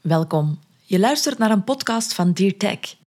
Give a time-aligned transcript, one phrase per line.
[0.00, 0.58] Welkom.
[0.84, 2.99] Je luistert naar een podcast van Dear Tech.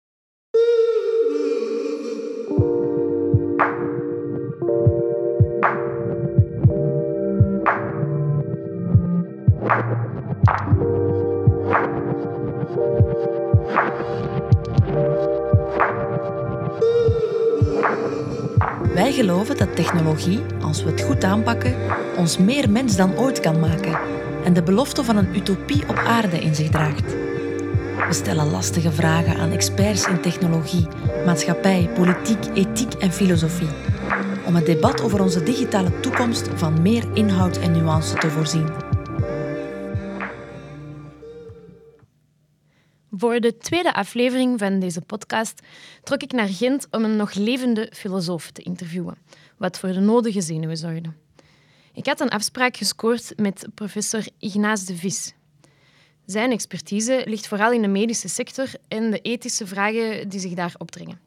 [19.14, 21.76] Wij geloven dat technologie, als we het goed aanpakken,
[22.18, 24.00] ons meer mens dan ooit kan maken
[24.44, 27.16] en de belofte van een utopie op aarde in zich draagt.
[28.08, 30.88] We stellen lastige vragen aan experts in technologie,
[31.26, 33.70] maatschappij, politiek, ethiek en filosofie.
[34.46, 38.83] Om het debat over onze digitale toekomst van meer inhoud en nuance te voorzien.
[43.24, 45.62] Voor de tweede aflevering van deze podcast
[46.04, 49.18] trok ik naar Gent om een nog levende filosoof te interviewen,
[49.58, 51.10] wat voor de nodige zenuwen zorgde.
[51.94, 55.34] Ik had een afspraak gescoord met professor Ignace de Vis.
[56.26, 60.76] Zijn expertise ligt vooral in de medische sector en de ethische vragen die zich daar
[60.78, 61.20] opdringen.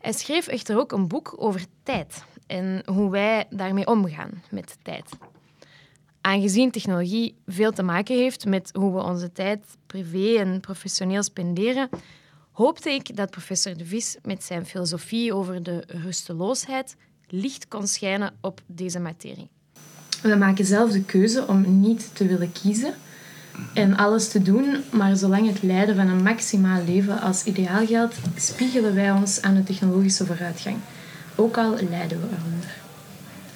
[0.00, 5.10] Hij schreef echter ook een boek over tijd en hoe wij daarmee omgaan met tijd.
[6.26, 11.88] Aangezien technologie veel te maken heeft met hoe we onze tijd privé en professioneel spenderen,
[12.52, 16.96] hoopte ik dat professor De Vis met zijn filosofie over de rusteloosheid
[17.26, 19.48] licht kon schijnen op deze materie.
[20.22, 22.94] We maken zelf de keuze om niet te willen kiezen
[23.74, 28.16] en alles te doen, maar zolang het leiden van een maximaal leven als ideaal geldt,
[28.36, 30.76] spiegelen wij ons aan de technologische vooruitgang,
[31.34, 32.85] ook al lijden we eronder.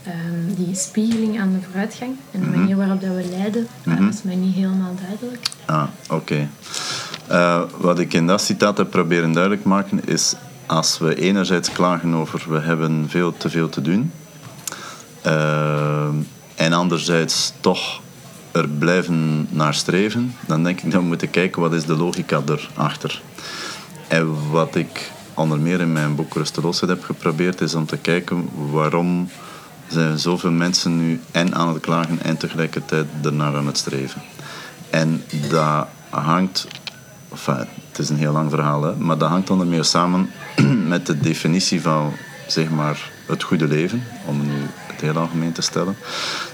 [0.06, 2.58] Um, die spiegeling aan de vooruitgang en de mhm.
[2.58, 4.08] manier waarop dat we leiden, mm -hmm.
[4.08, 5.48] is mij niet helemaal duidelijk.
[5.64, 6.14] Ah, oké.
[6.14, 6.48] Okay.
[7.30, 10.34] Uh, wat ik in dat citaat heb proberen duidelijk maken is
[10.66, 14.12] als we enerzijds klagen over we hebben veel te veel te doen
[15.26, 16.08] uh,
[16.54, 18.00] en anderzijds toch
[18.52, 22.42] er blijven naar streven, dan denk ik dat we moeten kijken wat is de logica
[22.46, 23.22] erachter.
[24.08, 28.48] En wat ik onder meer in mijn boek Rusteloosheid heb geprobeerd is om te kijken
[28.70, 29.28] waarom
[29.90, 34.22] zijn zoveel mensen nu en aan het klagen en tegelijkertijd ernaar aan het streven.
[34.90, 36.66] En dat hangt,
[37.88, 40.30] het is een heel lang verhaal, hè, maar dat hangt onder meer samen
[40.94, 42.12] met de definitie van
[42.46, 44.52] zeg maar, het goede leven, om nu
[44.86, 45.96] het heel algemeen te stellen.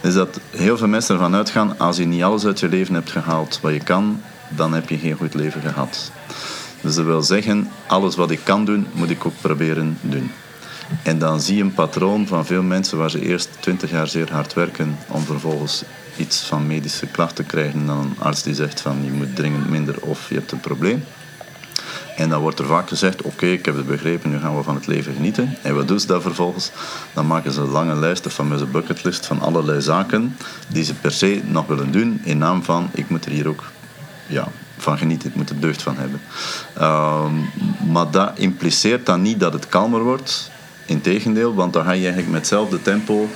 [0.00, 3.10] Is dat heel veel mensen ervan uitgaan, als je niet alles uit je leven hebt
[3.10, 6.10] gehaald wat je kan, dan heb je geen goed leven gehad.
[6.80, 10.30] Dus dat wil zeggen, alles wat ik kan doen, moet ik ook proberen doen.
[11.02, 14.32] En dan zie je een patroon van veel mensen waar ze eerst twintig jaar zeer
[14.32, 15.82] hard werken om vervolgens
[16.16, 19.70] iets van medische klachten te krijgen dan een arts die zegt van je moet dringend
[19.70, 21.04] minder of je hebt een probleem.
[22.16, 24.74] En dan wordt er vaak gezegd, oké, ik heb het begrepen, nu gaan we van
[24.74, 25.56] het leven genieten.
[25.62, 26.70] En wat doen ze dan vervolgens?
[27.12, 30.36] Dan maken ze een lange lijst, van fameuze bucketlist, van allerlei zaken
[30.68, 33.64] die ze per se nog willen doen in naam van, ik moet er hier ook
[34.26, 36.20] ja, van genieten, ik moet er deugd van hebben.
[36.78, 37.26] Uh,
[37.92, 40.50] maar dat impliceert dan niet dat het kalmer wordt,
[40.86, 43.28] Integendeel, want dan ga je eigenlijk met hetzelfde tempo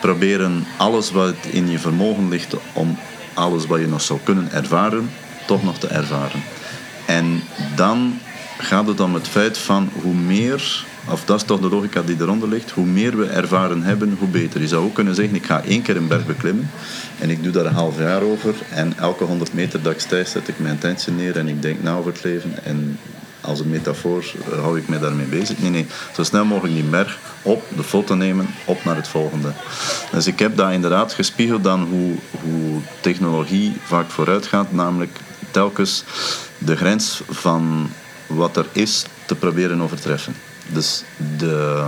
[0.00, 2.98] proberen alles wat in je vermogen ligt om
[3.34, 5.10] alles wat je nog zou kunnen ervaren,
[5.46, 6.42] toch nog te ervaren.
[7.06, 7.42] En
[7.76, 8.18] dan
[8.58, 12.16] gaat het om het feit van hoe meer, of dat is toch de logica die
[12.20, 14.60] eronder ligt, hoe meer we ervaren hebben, hoe beter.
[14.60, 16.70] Je zou ook kunnen zeggen, ik ga één keer een berg beklimmen
[17.18, 20.28] en ik doe daar een half jaar over en elke honderd meter dat ik stijg
[20.28, 22.98] zet ik mijn intentie neer en ik denk na over het leven en
[23.42, 25.58] als een metafoor eh, hou ik mij daarmee bezig.
[25.58, 29.52] Nee, nee, zo snel mogelijk die merg op, de foto nemen, op naar het volgende.
[30.12, 35.18] Dus ik heb daar inderdaad gespiegeld dan hoe, hoe technologie vaak vooruit gaat, namelijk
[35.50, 36.04] telkens
[36.58, 37.90] de grens van
[38.26, 40.34] wat er is te proberen overtreffen.
[40.66, 41.04] Dus
[41.38, 41.86] de,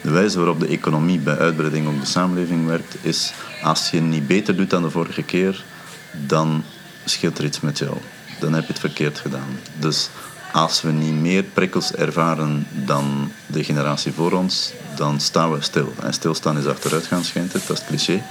[0.00, 4.26] de wijze waarop de economie bij uitbreiding op de samenleving werkt, is als je niet
[4.26, 5.64] beter doet dan de vorige keer,
[6.10, 6.64] dan
[7.04, 7.96] scheelt er iets met jou
[8.38, 9.58] dan heb je het verkeerd gedaan.
[9.78, 10.08] Dus
[10.54, 15.92] als we niet meer prikkels ervaren dan de generatie voor ons, dan staan we stil.
[16.02, 18.22] En stilstaan is achteruitgaan, schijnt het, dat is cliché.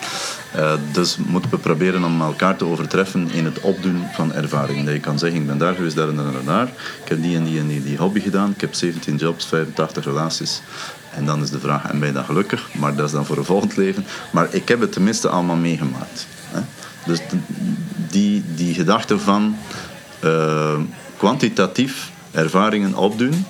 [0.55, 4.85] Uh, dus moeten we proberen om elkaar te overtreffen in het opdoen van ervaringen.
[4.85, 6.67] Dat je kan zeggen, ik ben daar geweest, daar en daar daar.
[7.03, 8.51] Ik heb die en die en die, die hobby gedaan.
[8.51, 10.61] Ik heb 17 jobs, 85 relaties.
[11.09, 12.69] En dan is de vraag, en ben je dan gelukkig?
[12.73, 14.05] Maar dat is dan voor een volgend leven.
[14.31, 16.27] Maar ik heb het tenminste allemaal meegemaakt.
[16.51, 16.59] Hè?
[17.05, 17.19] Dus
[18.09, 19.57] die, die gedachte van
[20.25, 20.73] uh,
[21.17, 23.45] kwantitatief ervaringen opdoen,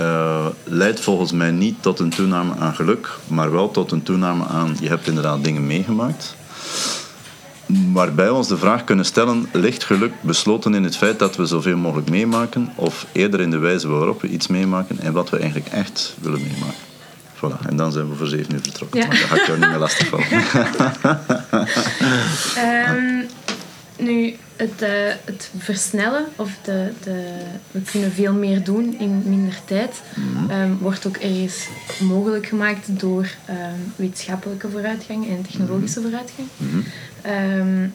[0.00, 4.44] uh, leidt volgens mij niet tot een toename aan geluk, maar wel tot een toename
[4.46, 6.36] aan je hebt inderdaad dingen meegemaakt.
[7.92, 11.46] Waarbij we ons de vraag kunnen stellen: ligt geluk besloten in het feit dat we
[11.46, 15.36] zoveel mogelijk meemaken, of eerder in de wijze waarop we iets meemaken en wat we
[15.36, 16.90] eigenlijk echt willen meemaken?
[17.36, 19.00] Voilà, en dan zijn we voor zeven uur vertrokken.
[19.00, 19.06] Ja.
[19.06, 20.26] Dan ga ik jou niet meer lastigvallen.
[22.96, 23.26] um,
[24.02, 24.88] Nu, het, uh,
[25.24, 27.36] het versnellen of de, de,
[27.70, 30.02] we kunnen veel meer doen in minder tijd,
[30.50, 31.68] um, wordt ook ergens
[32.00, 36.48] mogelijk gemaakt door um, wetenschappelijke vooruitgang en technologische vooruitgang.
[37.26, 37.94] Um,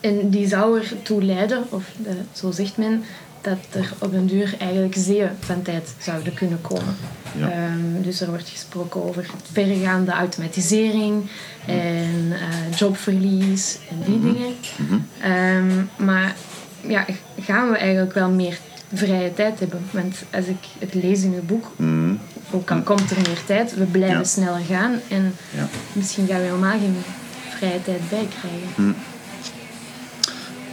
[0.00, 3.04] en die zou ertoe leiden, of de, zo zegt men,
[3.48, 6.96] dat er op een duur eigenlijk zeeën van tijd zouden kunnen komen.
[7.36, 7.68] Ja.
[7.72, 11.24] Um, dus er wordt gesproken over verregaande automatisering
[11.66, 14.32] en uh, jobverlies en die mm-hmm.
[14.32, 14.54] dingen.
[14.76, 15.04] Mm-hmm.
[15.68, 16.34] Um, maar
[16.80, 17.06] ja,
[17.40, 18.58] gaan we eigenlijk wel meer
[18.94, 19.80] vrije tijd hebben?
[19.90, 21.66] Want als ik het lees in uw boek,
[22.50, 24.24] ook al komt er meer tijd, we blijven ja.
[24.24, 25.68] sneller gaan en ja.
[25.92, 26.96] misschien gaan we helemaal geen
[27.48, 28.96] vrije tijd bij krijgen.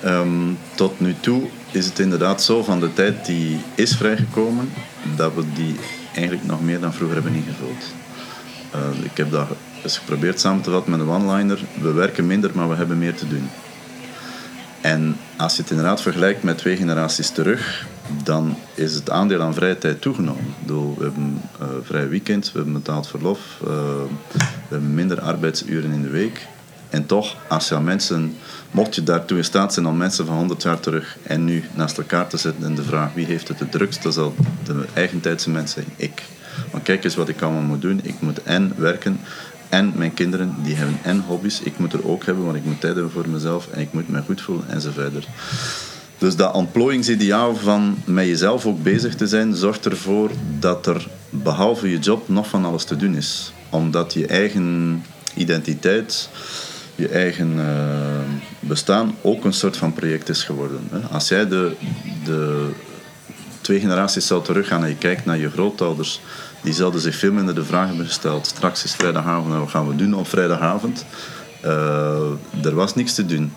[0.06, 1.42] Um, tot nu toe
[1.75, 4.69] is het inderdaad zo van de tijd die is vrijgekomen,
[5.16, 5.75] dat we die
[6.13, 7.83] eigenlijk nog meer dan vroeger hebben ingevuld.
[8.75, 9.48] Uh, ik heb dat
[9.83, 11.60] eens geprobeerd samen te vatten met een one-liner.
[11.81, 13.50] We werken minder, maar we hebben meer te doen.
[14.81, 17.88] En als je het inderdaad vergelijkt met twee generaties terug,
[18.24, 20.56] dan is het aandeel aan vrije tijd toegenomen.
[20.66, 23.68] we hebben uh, vrij weekend, we hebben betaald verlof, uh,
[24.31, 26.48] we hebben minder arbeidsuren in de week.
[26.89, 28.35] En toch, als je mensen,
[28.71, 31.97] mocht je daartoe in staat zijn om mensen van 100 jaar terug en nu naast
[31.97, 35.49] elkaar te zetten en de vraag wie heeft het het drukst, dan zal de eigentijdse
[35.49, 36.23] mensen zijn, ik.
[36.71, 37.99] Maar kijk eens wat ik allemaal moet doen.
[38.03, 39.19] Ik moet en werken
[39.69, 41.61] en mijn kinderen, die hebben en hobby's.
[41.63, 44.09] Ik moet er ook hebben, want ik moet tijd hebben voor mezelf en ik moet
[44.09, 45.27] me goed voelen en zo verder.
[46.17, 51.89] Dus dat ontplooiingsideaal van met jezelf ook bezig te zijn, zorgt ervoor dat er behalve
[51.89, 53.53] je job nog van alles te doen is.
[53.69, 55.03] Omdat je eigen
[55.35, 56.29] identiteit
[56.95, 57.65] je eigen uh,
[58.59, 60.88] bestaan ook een soort van project is geworden.
[60.92, 61.00] Hè.
[61.00, 61.75] Als jij de,
[62.24, 62.69] de
[63.62, 66.21] twee generaties zou teruggaan en je kijkt naar je grootouders,
[66.62, 68.47] die zouden zich veel minder de vraag hebben gesteld.
[68.47, 71.06] Straks is vrijdagavond wat gaan we doen op vrijdagavond?
[71.65, 72.31] Uh,
[72.63, 73.53] er was niks te doen.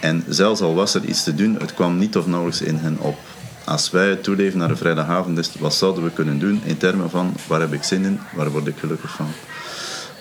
[0.00, 2.98] En zelfs al was er iets te doen, het kwam niet of nauwelijks in hen
[2.98, 3.18] op.
[3.64, 7.34] Als wij toeleven naar een vrijdagavond, is, wat zouden we kunnen doen in termen van
[7.46, 9.32] waar heb ik zin in, waar word ik gelukkig van?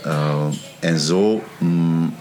[0.06, 0.46] Uh,
[0.80, 2.14] en zo mm,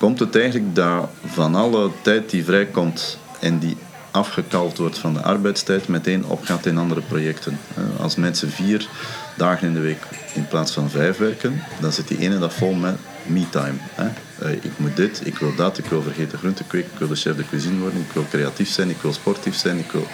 [0.00, 3.76] komt het eigenlijk dat van alle tijd die vrijkomt en die
[4.10, 7.58] afgekalkt wordt van de arbeidstijd, meteen opgaat in andere projecten.
[7.98, 8.88] Als mensen vier
[9.36, 10.02] dagen in de week
[10.34, 13.74] in plaats van vijf werken, dan zit die ene dag vol met me-time.
[13.94, 17.14] Eh, ik moet dit, ik wil dat, ik wil vergeten groenten kweken, ik wil de
[17.14, 19.78] chef de cuisine worden, ik wil creatief zijn, ik wil sportief zijn.
[19.78, 20.06] Ik wil...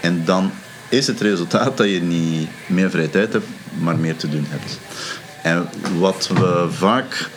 [0.00, 0.52] En dan
[0.88, 3.46] is het resultaat dat je niet meer vrije tijd hebt,
[3.78, 4.78] maar meer te doen hebt.
[5.42, 5.68] En
[5.98, 7.28] wat we vaak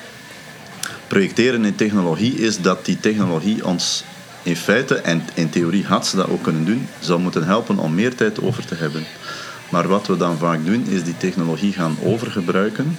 [1.14, 4.04] projecteren in technologie is dat die technologie ons
[4.44, 7.94] in feite, en in theorie had ze dat ook kunnen doen, zou moeten helpen om
[7.94, 9.04] meer tijd over te hebben.
[9.70, 12.98] Maar wat we dan vaak doen, is die technologie gaan overgebruiken,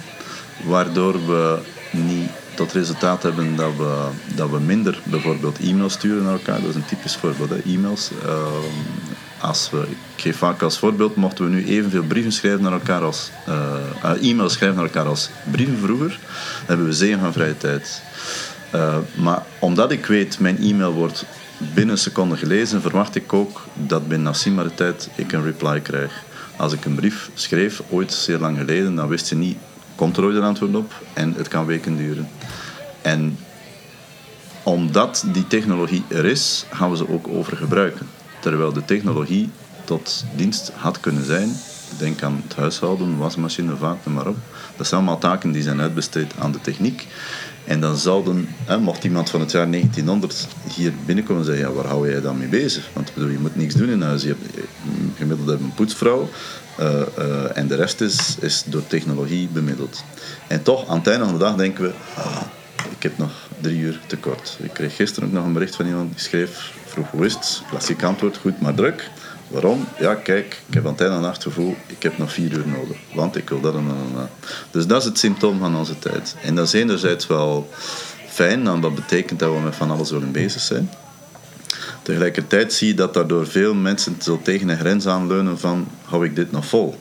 [0.63, 1.59] waardoor we
[1.91, 6.61] niet tot resultaat hebben dat we, dat we minder bijvoorbeeld e-mails sturen naar elkaar.
[6.61, 8.11] Dat is een typisch voorbeeld, e-mails.
[8.25, 8.47] Uh,
[9.39, 13.01] als we, ik geef vaak als voorbeeld, mochten we nu evenveel brieven schrijven naar elkaar
[13.01, 17.57] als uh, e-mails schrijven naar elkaar als brieven vroeger, dan hebben we zeeën van vrije
[17.57, 18.01] tijd.
[18.75, 21.25] Uh, maar omdat ik weet, mijn e-mail wordt
[21.57, 26.23] binnen een seconde gelezen, verwacht ik ook dat binnen afzienbare tijd ik een reply krijg.
[26.55, 29.57] Als ik een brief schreef, ooit zeer lang geleden, dan wist je niet,
[29.95, 30.93] komt er ooit een antwoord op?
[31.13, 32.29] En het kan weken duren.
[33.01, 33.37] En
[34.63, 38.07] omdat die technologie er is, gaan we ze ook over gebruiken.
[38.39, 39.49] Terwijl de technologie
[39.85, 41.55] tot dienst had kunnen zijn.
[41.97, 44.37] Denk aan het huishouden, wasmachine, vaat, maar op.
[44.75, 47.07] Dat zijn allemaal taken die zijn uitbesteed aan de techniek.
[47.65, 51.73] En dan zouden, hè, mocht iemand van het jaar 1900 hier binnenkomen en zeggen, ja,
[51.73, 52.89] waar hou jij dan mee bezig?
[52.93, 54.21] Want je moet niks doen in huis.
[54.21, 54.67] Je hebt,
[55.17, 56.29] gemiddeld hebt een poetsvrouw
[56.79, 60.03] uh, uh, en de rest is, is door technologie bemiddeld.
[60.47, 62.41] En toch, aan het einde van de dag denken we, ah,
[62.89, 64.57] ik heb nog drie uur tekort.
[64.61, 67.61] Ik kreeg gisteren ook nog een bericht van iemand die schreef, vroeg hoe is het?
[67.69, 69.09] Klassiek antwoord, goed maar druk.
[69.47, 69.87] Waarom?
[69.99, 72.97] Ja, kijk, ik heb aan het einde het gevoel, ik heb nog vier uur nodig.
[73.13, 74.29] Want ik wil dat en dat
[74.71, 76.35] Dus dat is het symptoom van onze tijd.
[76.41, 77.69] En dat is enerzijds wel
[78.27, 80.89] fijn, want dat betekent dat we met van alles willen bezig zijn.
[82.01, 86.35] Tegelijkertijd zie je dat daardoor veel mensen zo tegen een grens aanleunen van, hou ik
[86.35, 86.95] dit nog vol?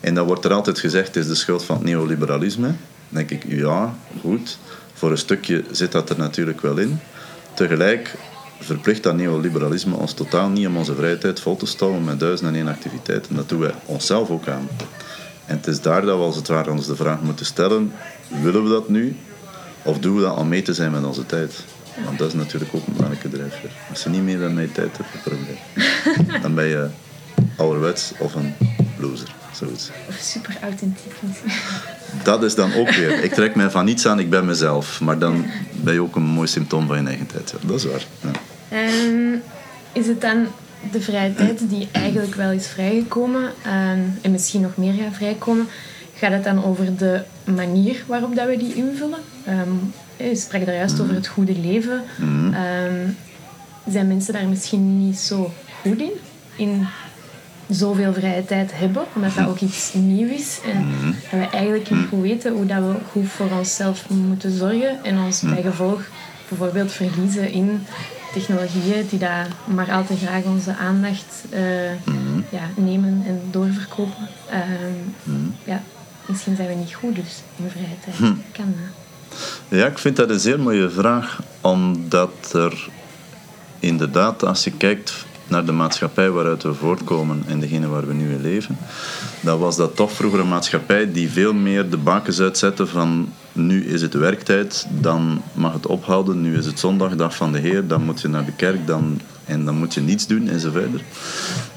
[0.00, 2.66] En dan wordt er altijd gezegd, is de schuld van het neoliberalisme.
[2.66, 2.76] Dan
[3.08, 4.58] denk ik, ja, goed.
[4.94, 7.00] Voor een stukje zit dat er natuurlijk wel in.
[7.54, 8.14] Tegelijk
[8.58, 12.48] verplicht dat neoliberalisme ons totaal niet om onze vrije tijd vol te stouwen met duizend
[12.48, 13.36] en één activiteiten.
[13.36, 14.68] Dat doen wij onszelf ook aan.
[15.46, 17.92] En het is daar dat we als het ware ons de vraag moeten stellen,
[18.42, 19.16] willen we dat nu?
[19.82, 21.64] Of doen we dat om mee te zijn met onze tijd?
[22.04, 23.70] Want dat is natuurlijk ook een belangrijke drijfveer.
[23.90, 26.40] Als je niet meer dan met je tijd hebt, probleem.
[26.42, 26.88] Dan ben je
[27.56, 28.54] ouderwets of een
[28.98, 29.34] loser.
[29.52, 29.90] zoiets.
[30.08, 31.12] Of super authentiek.
[32.22, 33.22] Dat is dan ook weer.
[33.24, 35.00] Ik trek mij van niets aan, ik ben mezelf.
[35.00, 37.50] Maar dan ben je ook een mooi symptoom van je eigen tijd.
[37.50, 38.06] Ja, dat is waar.
[38.20, 38.30] Ja.
[38.68, 39.42] En
[39.92, 40.46] is het dan
[40.92, 45.68] de vrije tijd die eigenlijk wel is vrijgekomen ehm, en misschien nog meer gaat vrijkomen,
[46.14, 49.18] gaat het dan over de manier waarop dat we die invullen?
[49.44, 49.70] Ehm,
[50.16, 52.02] je sprak daar juist over het goede leven.
[52.52, 53.08] Ehm,
[53.88, 56.12] zijn mensen daar misschien niet zo goed in?
[56.56, 56.86] In
[57.68, 60.58] zoveel vrije tijd hebben, omdat dat ook iets nieuw is.
[60.64, 60.86] En
[61.30, 65.18] dat we eigenlijk niet goed weten hoe dat we goed voor onszelf moeten zorgen en
[65.18, 66.02] ons bij gevolg
[66.48, 67.86] bijvoorbeeld verliezen in
[68.36, 71.92] technologieën die daar maar al te graag onze aandacht eh,
[72.50, 74.28] ja, nemen en doorverkopen.
[74.50, 75.82] Ehm, ja,
[76.26, 78.32] misschien zijn we niet goed dus in vrije tijd.
[78.52, 79.78] Kan dat?
[79.78, 82.88] Ja, ik vind dat een zeer mooie vraag, omdat er
[83.78, 88.32] inderdaad, als je kijkt naar de maatschappij waaruit we voortkomen en degene waar we nu
[88.32, 88.78] in leven,
[89.40, 93.84] dan was dat toch vroeger een maatschappij die veel meer de bakens uitzette van nu
[93.84, 97.86] is het werktijd, dan mag het ophouden, nu is het zondag, dag van de Heer,
[97.86, 101.02] dan moet je naar de kerk dan, en dan moet je niets doen enzovoort.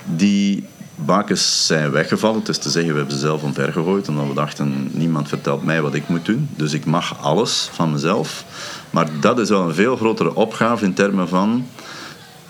[0.05, 4.33] Die bakens zijn weggevallen, het is te zeggen, we hebben ze zelf omvergegooid, omdat we
[4.33, 8.45] dachten, niemand vertelt mij wat ik moet doen, dus ik mag alles van mezelf.
[8.89, 11.65] Maar dat is wel een veel grotere opgave in termen van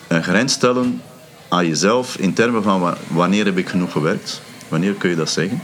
[0.07, 1.01] een grens stellen
[1.49, 4.41] aan jezelf in termen van wa- wanneer heb ik genoeg gewerkt?
[4.67, 5.61] Wanneer kun je dat zeggen?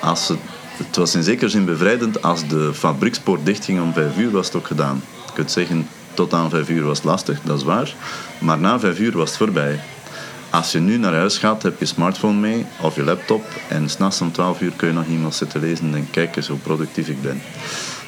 [0.00, 0.38] Als het,
[0.76, 4.56] het was in zekere zin bevrijdend als de fabriekspoort dichtging om vijf uur was het
[4.56, 5.02] ook gedaan.
[5.26, 7.94] Je kunt zeggen tot aan vijf uur was het lastig, dat is waar.
[8.38, 9.80] Maar na vijf uur was het voorbij.
[10.50, 14.20] Als je nu naar huis gaat, heb je smartphone mee of je laptop en s'nachts
[14.20, 17.22] om 12 uur kun je nog e-mails zitten lezen en kijk eens hoe productief ik
[17.22, 17.42] ben.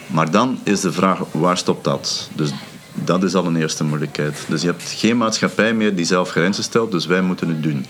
[0.07, 2.29] Maar dan is de vraag, waar stopt dat?
[2.35, 2.51] Dus
[2.95, 4.45] dat is al een eerste moeilijkheid.
[4.49, 7.87] Dus je hebt geen maatschappij meer die zelf grenzen stelt, dus wij moeten het doen.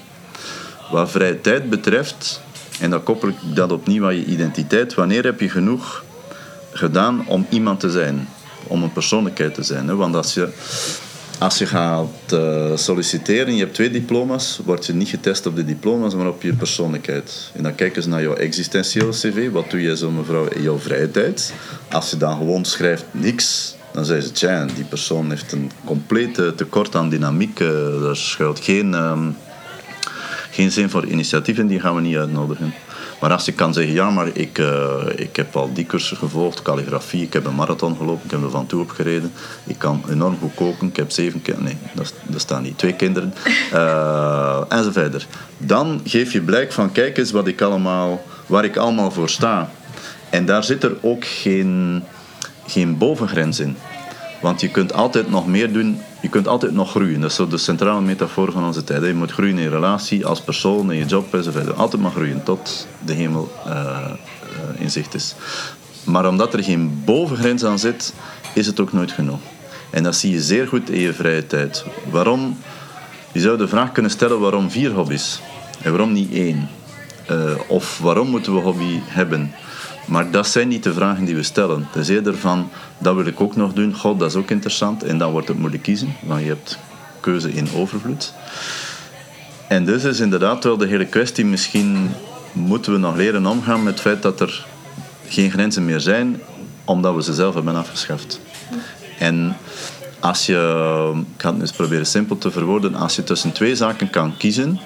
[0.91, 2.41] Wat vrije tijd betreft,
[2.81, 6.05] en dan koppel ik dat opnieuw aan je identiteit, wanneer heb je genoeg
[6.73, 8.29] gedaan om iemand te zijn?
[8.67, 9.89] Om een persoonlijkheid te zijn.
[9.89, 9.95] Hè?
[9.95, 10.49] Want als je,
[11.39, 15.65] als je gaat eh, solliciteren, je hebt twee diploma's, word je niet getest op de
[15.65, 17.51] diploma's, maar op je persoonlijkheid.
[17.55, 19.51] En dan kijken ze naar jouw existentiële cv.
[19.51, 21.53] Wat doe jij zo, mevrouw, in jouw vrije tijd?
[21.91, 26.55] Als je dan gewoon schrijft niks, dan zeggen ze, tja, die persoon heeft een complete
[26.55, 27.61] tekort aan dynamiek.
[27.61, 28.95] eh, er schuilt geen...
[28.95, 29.29] ehm,
[30.53, 32.75] geen zin voor initiatieven, die gaan we niet uitnodigen.
[33.21, 36.63] Maar als je kan zeggen, ja, maar ik, eh, ik heb al die cursus gevolgd,
[36.63, 39.33] calligrafie, ik heb een marathon gelopen, ik heb er van toe opgereden,
[39.65, 42.93] ik kan enorm goed koken, ik heb zeven kinderen, nee, dat, dat staan niet, twee
[42.95, 43.35] kinderen,
[43.73, 45.27] eh en zo verder.
[45.59, 49.71] Dan geef je blijk van, kijk eens wat ik allemaal, waar ik allemaal voor sta.
[50.31, 52.03] En daar zit er ook geen,
[52.67, 53.77] geen bovengrens in.
[54.41, 57.21] Want je kunt altijd nog meer doen, je kunt altijd nog groeien.
[57.21, 59.05] Dat is de centrale metafoor van onze tijd.
[59.05, 61.77] Je moet groeien in je relatie, als persoon, in je job enzovoort.
[61.77, 64.15] Altijd maar groeien tot de hemel eh, eh,
[64.79, 65.35] in zicht is.
[66.05, 68.15] Maar omdat er geen bovengrens aan zit,
[68.55, 69.41] is het ook nooit genoeg.
[69.91, 71.85] En dat zie je zeer goed in je vrije tijd.
[72.11, 72.59] Waarom?
[73.33, 75.41] Je zou de vraag kunnen stellen waarom vier hobby's
[75.83, 76.69] en waarom niet één?
[77.27, 79.55] Eh, of waarom moeten we hobby hebben?
[80.07, 81.87] Maar dat zijn niet de vragen die we stellen.
[81.91, 85.03] Het is eerder van, dat wil ik ook nog doen, god, dat is ook interessant.
[85.03, 86.79] En dan wordt het moeilijk kiezen, want je hebt
[87.21, 88.33] keuze in overvloed.
[89.69, 92.11] En dus is inderdaad wel de hele kwestie, misschien
[92.53, 94.67] moeten we nog leren omgaan met het feit dat er
[95.27, 96.41] geen grenzen meer zijn,
[96.85, 98.41] omdat we ze zelf hebben afgeschaft.
[99.19, 99.57] En
[100.21, 104.11] als je, ik ga het eens proberen simpel te verwoorden, als je tussen twee zaken
[104.11, 104.81] kan kiezen,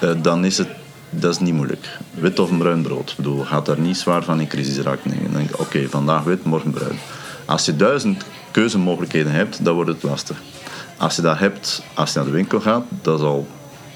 [0.00, 0.68] eh, dan is het
[1.14, 1.98] dat is niet moeilijk.
[2.14, 3.10] Wit of bruin brood.
[3.10, 5.10] Ik bedoel, gaat daar niet zwaar van in crisis raken.
[5.22, 6.98] Dan denk oké, vandaag wit, morgen bruin.
[7.44, 10.42] Als je duizend keuzemogelijkheden hebt, dan wordt het lastig.
[10.96, 13.46] Als je dat hebt, als je naar de winkel gaat, dat is al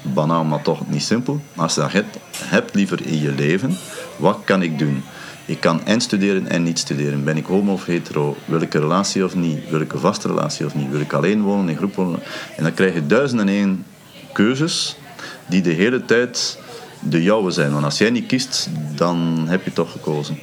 [0.01, 1.41] banaal, maar toch niet simpel.
[1.55, 3.77] Als je dat hebt, hebt liever in je leven,
[4.17, 5.03] wat kan ik doen?
[5.45, 7.23] Ik kan en studeren en niet studeren.
[7.23, 8.37] Ben ik homo of hetero?
[8.45, 9.69] Wil ik een relatie of niet?
[9.69, 10.89] Wil ik een vaste relatie of niet?
[10.89, 12.19] Wil ik alleen wonen, in groep wonen?
[12.55, 13.85] En dan krijg je duizend en één
[14.33, 14.97] keuzes
[15.45, 16.59] die de hele tijd
[16.99, 17.71] de jouwe zijn.
[17.71, 20.39] Want als jij niet kiest, dan heb je toch gekozen.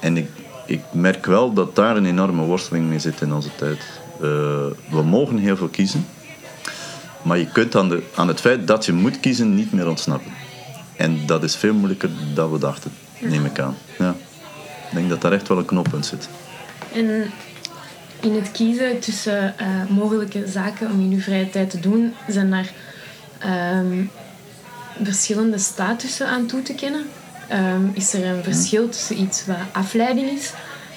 [0.00, 0.28] En ik,
[0.66, 3.78] ik merk wel dat daar een enorme worsteling mee zit in onze tijd.
[4.14, 4.28] Eh,
[4.90, 6.06] we mogen heel veel kiezen,
[7.22, 10.32] maar je kunt aan, de, aan het feit dat je moet kiezen niet meer ontsnappen.
[10.96, 13.76] En dat is veel moeilijker dan we dachten, neem ik aan.
[13.98, 14.14] Ja.
[14.88, 16.28] Ik denk dat daar echt wel een knoppunt zit.
[16.92, 17.30] En
[18.20, 22.50] in het kiezen tussen eh, mogelijke zaken om in uw vrije tijd te doen, zijn
[22.50, 22.72] daar
[23.38, 24.04] ehm,
[25.02, 27.04] verschillende statussen aan toe te kennen.
[27.48, 30.52] Ehm, is er een verschil tussen iets wat afleiding is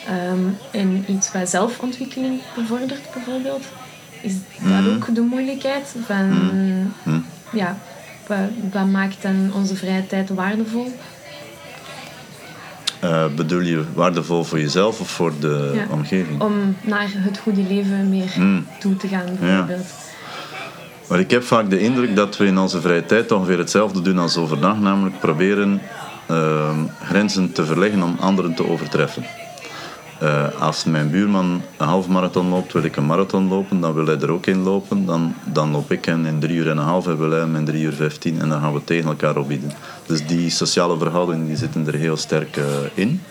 [0.08, 0.40] ehm,
[0.72, 3.64] en iets wat zelfontwikkeling bevordert, bijvoorbeeld?
[4.22, 6.32] Is dat ook de moeilijkheid van
[7.52, 7.78] ja,
[8.28, 8.38] wat,
[8.72, 10.94] wat maakt dan onze vrije tijd waardevol?
[13.04, 15.94] Uh, bedoel je waardevol voor jezelf of voor de Ja.
[15.94, 16.42] omgeving?
[16.42, 18.66] Om naar het goede leven meer Mm.
[18.80, 19.88] toe te gaan, bijvoorbeeld.
[21.10, 24.18] Maar ik heb vaak de indruk dat we in onze vrije tijd ongeveer hetzelfde doen
[24.18, 25.82] als overdag, namelijk proberen
[26.28, 29.26] ehm, grenzen te verleggen om anderen te overtreffen.
[30.20, 34.06] Eh, als mijn buurman een half marathon loopt, wil ik een marathon lopen, dan wil
[34.06, 35.06] hij er ook in lopen.
[35.06, 37.56] Dan, dan loop ik hem in drie uur en een half en wil hij hem
[37.56, 39.72] in drie uur vijftien en dan gaan we tegen elkaar opbieden.
[40.06, 43.22] Dus die sociale verhoudingen die zitten er heel sterk eh, in.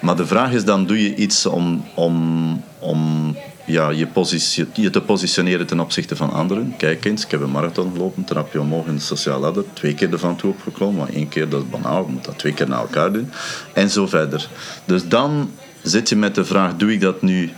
[0.00, 4.90] Maar de vraag is dan, doe je iets om, om, om ja, je, positie, je
[4.90, 6.74] te positioneren ten opzichte van anderen?
[6.76, 10.12] Kijk eens, ik heb een marathon gelopen, trapje omhoog in de sociale ladder, twee keer
[10.12, 12.78] ervan toe opgeklommen, maar één keer dat is banaal, je moet dat twee keer na
[12.78, 13.30] elkaar doen.
[13.72, 14.48] En zo verder.
[14.84, 15.50] Dus dan
[15.82, 17.50] zit je met de vraag, doe ik dat nu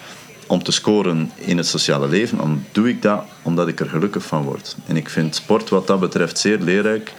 [0.47, 2.41] om te scoren in het sociale leven?
[2.41, 4.77] Om, doe ik dat omdat ik er gelukkig van word?
[4.87, 7.13] En ik vind sport wat dat betreft zeer leerrijk.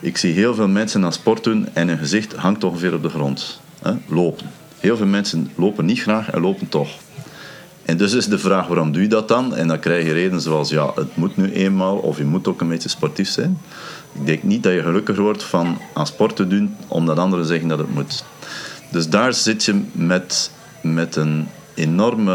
[0.00, 3.08] Ik zie heel veel mensen aan sport doen en hun gezicht hangt ongeveer op de
[3.08, 3.60] grond.
[4.08, 4.50] Lopen.
[4.78, 6.88] Heel veel mensen lopen niet graag en lopen toch.
[7.88, 9.54] En dus is de vraag, waarom doe je dat dan?
[9.54, 12.60] En dan krijg je redenen zoals, ja, het moet nu eenmaal, of je moet ook
[12.60, 13.58] een beetje sportief zijn.
[14.12, 17.68] Ik denk niet dat je gelukkiger wordt van aan sport te doen, omdat anderen zeggen
[17.68, 18.24] dat het moet.
[18.90, 20.50] Dus daar zit je met,
[20.82, 22.34] met een enorme,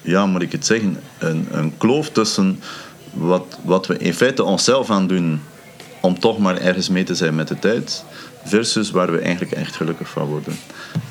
[0.00, 2.60] ja, moet ik het zeggen, een, een kloof tussen
[3.12, 5.40] wat, wat we in feite onszelf aan doen
[6.00, 8.04] om toch maar ergens mee te zijn met de tijd,
[8.44, 10.56] versus waar we eigenlijk echt gelukkig van worden.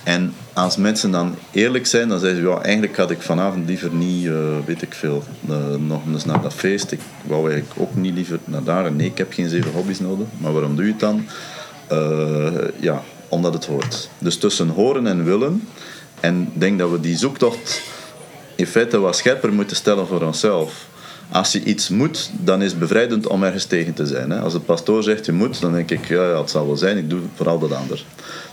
[0.03, 3.93] En als mensen dan eerlijk zijn, dan zeggen ze, ja, eigenlijk had ik vanavond liever
[3.93, 4.33] niet, eh,
[4.65, 5.23] weet ik veel,
[5.79, 6.91] nog eens naar dat feest.
[6.91, 8.91] Ik wou eigenlijk ook niet liever naar daar.
[8.91, 10.27] Nee, ik heb geen zeven hobby's nodig.
[10.37, 11.25] Maar waarom doe je het dan?
[11.87, 14.09] Eh, ja, omdat het hoort.
[14.17, 15.67] Dus tussen horen en willen.
[16.19, 17.81] En ik denk dat we die zoektocht
[18.55, 20.87] in feite wat scherper moeten stellen voor onszelf.
[21.33, 24.29] Als je iets moet, dan is het bevrijdend om ergens tegen te zijn.
[24.29, 24.39] Hè.
[24.39, 26.97] Als de pastoor zegt je moet, dan denk ik, ja, ja, het zal wel zijn,
[26.97, 28.05] ik doe vooral dat ander.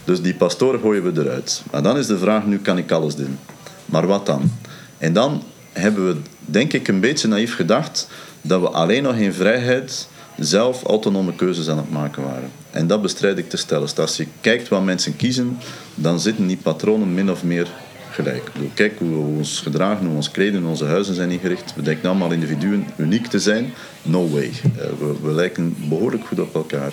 [0.04, 1.62] Dus die pastoor gooien we eruit.
[1.70, 3.38] Maar dan is de vraag, nu kan ik alles doen.
[3.86, 4.52] Maar wat dan?
[4.98, 8.08] En dan hebben we, denk ik, een beetje naïef gedacht
[8.40, 10.08] dat we alleen nog in vrijheid
[10.38, 12.50] zelf autonome keuzes aan het maken waren.
[12.70, 13.82] En dat bestrijd ik te stellen.
[13.82, 15.58] Dus als je kijkt wat mensen kiezen,
[15.94, 17.68] dan zitten die patronen min of meer
[18.10, 18.50] gelijk.
[18.74, 21.74] Kijk hoe we ons gedragen, hoe we ons kleden, onze huizen zijn ingericht.
[21.74, 23.72] We denken allemaal individuen uniek te zijn.
[24.02, 24.50] No way.
[24.62, 26.92] Eh, we, we lijken behoorlijk goed op elkaar.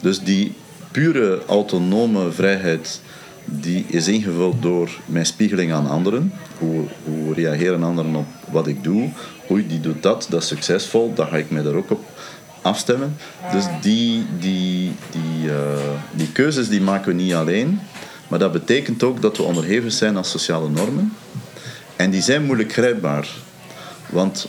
[0.00, 0.52] Dus die
[0.90, 3.00] pure autonome vrijheid
[3.44, 6.32] die is ingevuld door mijn spiegeling aan anderen.
[6.58, 9.08] Hoe, hoe reageren anderen op wat ik doe?
[9.50, 12.04] Oei, die doet dat, dat is succesvol, dan ga ik mij daar ook op
[12.62, 13.16] afstemmen.
[13.52, 17.80] Dus die, die, die, eh, die keuzes die maken we niet alleen.
[18.30, 21.12] Maar dat betekent ook dat we onderhevig zijn aan sociale normen.
[21.96, 23.28] En die zijn moeilijk grijpbaar.
[24.10, 24.46] Want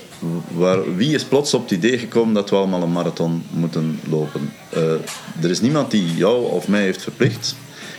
[0.51, 4.53] waar, wie is plots op het idee gekomen dat we allemaal een marathon moeten lopen?
[4.69, 4.93] Eh,
[5.41, 7.55] er is niemand die jou of mij heeft verplicht.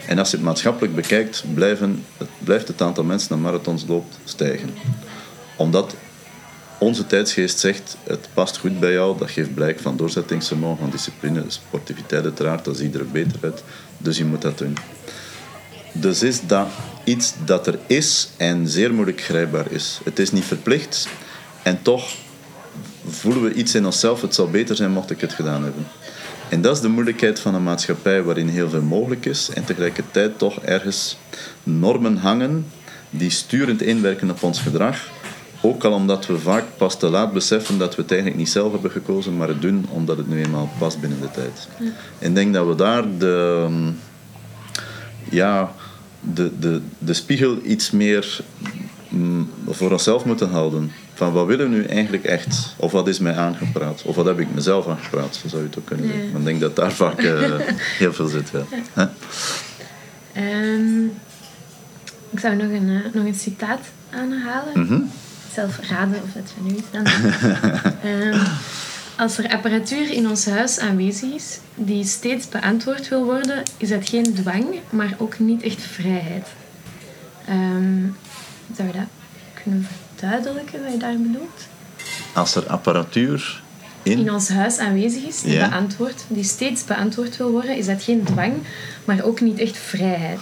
[0.07, 4.18] En als je het maatschappelijk bekijkt, blijven, het, blijft het aantal mensen dat marathons loopt
[4.25, 4.71] stijgen.
[5.57, 5.95] Omdat
[6.79, 11.45] onze tijdsgeest zegt, het past goed bij jou, dat geeft blijk van doorzettingsvermogen, van discipline,
[11.47, 13.62] sportiviteit uiteraard, dat ziet er beter uit.
[13.99, 14.77] Dus je moet dat doen.
[15.93, 16.69] Dus is dat
[17.05, 20.01] iets dat er is en zeer moeilijk grijpbaar is.
[20.05, 21.09] Het is niet verplicht
[21.63, 22.15] en toch
[23.07, 25.87] voelen we iets in onszelf, het zou beter zijn mocht ik het gedaan hebben.
[26.49, 30.39] En dat is de moeilijkheid van een maatschappij waarin heel veel mogelijk is en tegelijkertijd
[30.39, 31.17] toch ergens
[31.63, 32.67] normen hangen
[33.11, 35.09] die sturend inwerken op ons gedrag.
[35.61, 38.73] Ook al omdat we vaak pas te laat beseffen dat we het eigenlijk niet zelf
[38.73, 41.69] hebben gekozen, maar het doen omdat het nu eenmaal past binnen de tijd.
[42.19, 43.69] En ik denk dat we daar de,
[45.31, 45.73] ja,
[46.23, 48.41] de, de, de spiegel iets meer
[49.09, 50.93] mm, voor onszelf moeten houden.
[51.15, 52.75] Van wat willen we nu eigenlijk echt?
[52.77, 54.03] Of wat is mij aangepraat?
[54.03, 55.37] Of wat heb ik mezelf aangepraat?
[55.37, 56.31] Zo zou je het ook kunnen zeggen.
[56.31, 57.51] Maar ik denk dat daar vaak eh,
[58.03, 58.51] heel veel zit.
[58.95, 59.13] Ja.
[60.33, 61.05] Ehm,
[62.31, 63.81] ik zou nog een, eh, nog een citaat
[64.11, 64.73] aanhalen.
[64.75, 65.01] Mhm.
[65.55, 67.05] Zelf raden of dat van u is dan.
[68.11, 68.39] Ehm,
[69.16, 74.09] als er apparatuur in ons huis aanwezig is die steeds beantwoord wil worden, is dat
[74.09, 76.46] geen dwang, maar ook niet echt vrijheid.
[77.46, 78.07] Ehm,
[78.77, 79.09] zou je dat
[79.62, 81.68] kunnen verduidelijken wat je daar bedoelt?
[82.35, 83.62] Als er apparatuur
[84.03, 84.18] in...
[84.18, 88.25] In ons huis aanwezig is die, beantwoord, die steeds beantwoord wil worden, is dat geen
[88.25, 88.55] dwang,
[89.05, 90.40] maar ook niet echt vrijheid.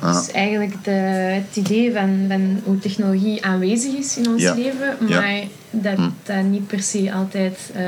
[0.00, 0.14] Ah.
[0.14, 4.54] Dus eigenlijk de, het idee van, van hoe technologie aanwezig is in ons Ja.
[4.54, 5.20] leven, Ja.
[5.20, 6.08] maar dat Hm.
[6.22, 7.82] dat niet per se altijd eh,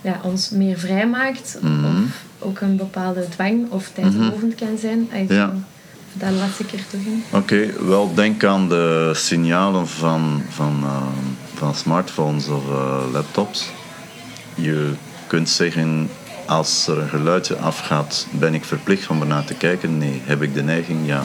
[0.00, 1.58] ja, ons meer vrij maakt.
[1.62, 1.68] Of
[2.38, 5.08] ook een bepaalde dwang of tijdrovend kan zijn.
[5.28, 5.52] Ja.
[6.12, 7.22] Dat las ik er toch in.
[7.32, 11.02] Oké, wel denk aan de signalen van, van, eh,
[11.54, 13.70] van smartphones of eh, laptops.
[14.54, 14.90] je
[15.26, 16.08] kunt zeggen,
[16.50, 19.98] als er een geluidje afgaat, ben ik verplicht om ernaar te kijken?
[19.98, 20.22] Nee.
[20.24, 21.06] Heb ik de neiging?
[21.06, 21.24] Ja.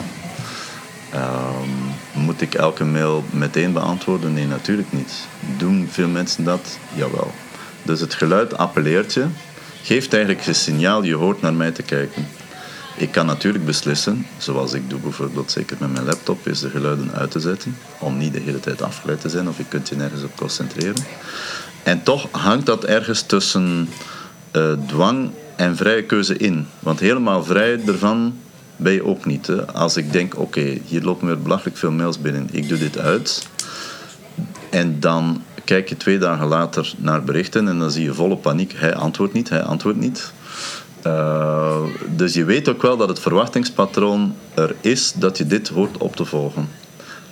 [1.12, 4.34] Ehm, moet ik elke mail meteen beantwoorden?
[4.34, 5.12] Nee, natuurlijk niet.
[5.58, 6.78] Doen veel mensen dat?
[6.94, 7.34] Jawel.
[7.82, 9.26] Dus het geluid appelleert je,
[9.82, 12.26] geeft eigenlijk een signaal, je hoort naar mij te kijken.
[12.96, 17.12] Ik kan natuurlijk beslissen, zoals ik doe bijvoorbeeld zeker met mijn laptop, is de geluiden
[17.14, 19.96] uit te zetten, om niet de hele tijd afgeleid te zijn of je kunt je
[19.96, 21.04] nergens op concentreren.
[21.82, 23.88] En toch hangt dat ergens tussen
[24.56, 26.66] uh, dwang en vrije keuze in.
[26.78, 28.34] Want helemaal vrij ervan
[28.76, 29.46] ben je ook niet.
[29.46, 29.72] Hè.
[29.72, 33.48] Als ik denk, oké, hier lopen weer belachelijk veel mails binnen, ik doe dit uit.
[34.70, 38.72] En dan kijk je twee dagen later naar berichten en dan zie je volle paniek.
[38.76, 40.32] Hij antwoordt niet, hij antwoordt niet.
[41.06, 41.82] Uh,
[42.16, 46.16] dus je weet ook wel dat het verwachtingspatroon er is dat je dit hoort op
[46.16, 46.68] te volgen.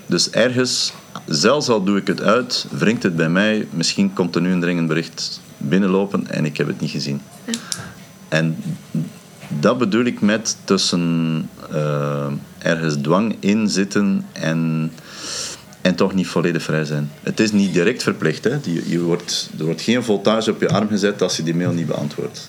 [0.07, 0.93] Dus ergens,
[1.27, 3.67] zelfs al doe ik het uit, wringt het bij mij.
[3.71, 7.21] Misschien komt er nu een dringend bericht binnenlopen en ik heb het niet gezien.
[8.29, 8.57] En
[9.49, 12.27] dat bedoel ik met tussen uh,
[12.59, 14.93] ergens dwang in zitten en,
[15.81, 17.11] en toch niet volledig vrij zijn.
[17.23, 18.45] Het is niet direct verplicht.
[18.45, 18.59] Hè.
[18.63, 21.73] Je, je wordt, er wordt geen voltage op je arm gezet als je die mail
[21.73, 22.49] niet beantwoordt.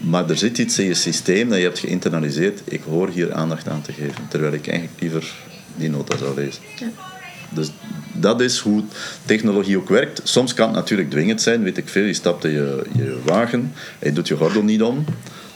[0.00, 2.60] Maar er zit iets in je systeem dat je hebt geïnternaliseerd.
[2.64, 4.28] Ik hoor hier aandacht aan te geven.
[4.28, 5.32] Terwijl ik eigenlijk liever
[5.76, 6.62] die nota zou lezen.
[6.78, 7.11] Ja.
[7.54, 7.70] Dus
[8.12, 8.82] dat is hoe
[9.24, 10.20] technologie ook werkt.
[10.24, 12.04] Soms kan het natuurlijk dwingend zijn, weet ik veel.
[12.04, 15.04] Je stapt in je, je wagen, je doet je gordel niet om.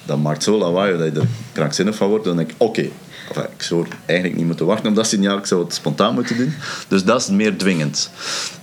[0.05, 2.25] Dat maakt zo lawaai dat je er krankzinnig van wordt.
[2.25, 2.89] Dan denk ik, oké,
[3.35, 6.55] ik zou eigenlijk niet moeten wachten op dat signaal, ik zou het spontaan moeten doen.
[6.89, 8.11] Dus dat is meer dwingend.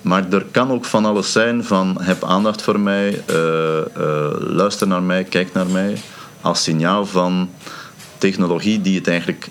[0.02, 3.36] Maar er kan ook van alles zijn van heb aandacht voor mij, uh,
[3.98, 5.98] uh, luister naar mij, kijk naar mij.
[6.42, 7.50] Als signaal van
[8.18, 9.48] technologie die het eigenlijk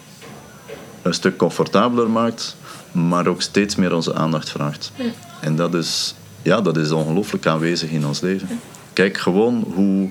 [1.03, 2.57] een stuk comfortabeler maakt,
[2.93, 4.93] maar ook steeds meer onze aandacht vraagt.
[5.41, 8.61] En dat is, ja, dat is ongelooflijk aanwezig in ons leven.
[8.93, 10.11] Kijk gewoon hoe,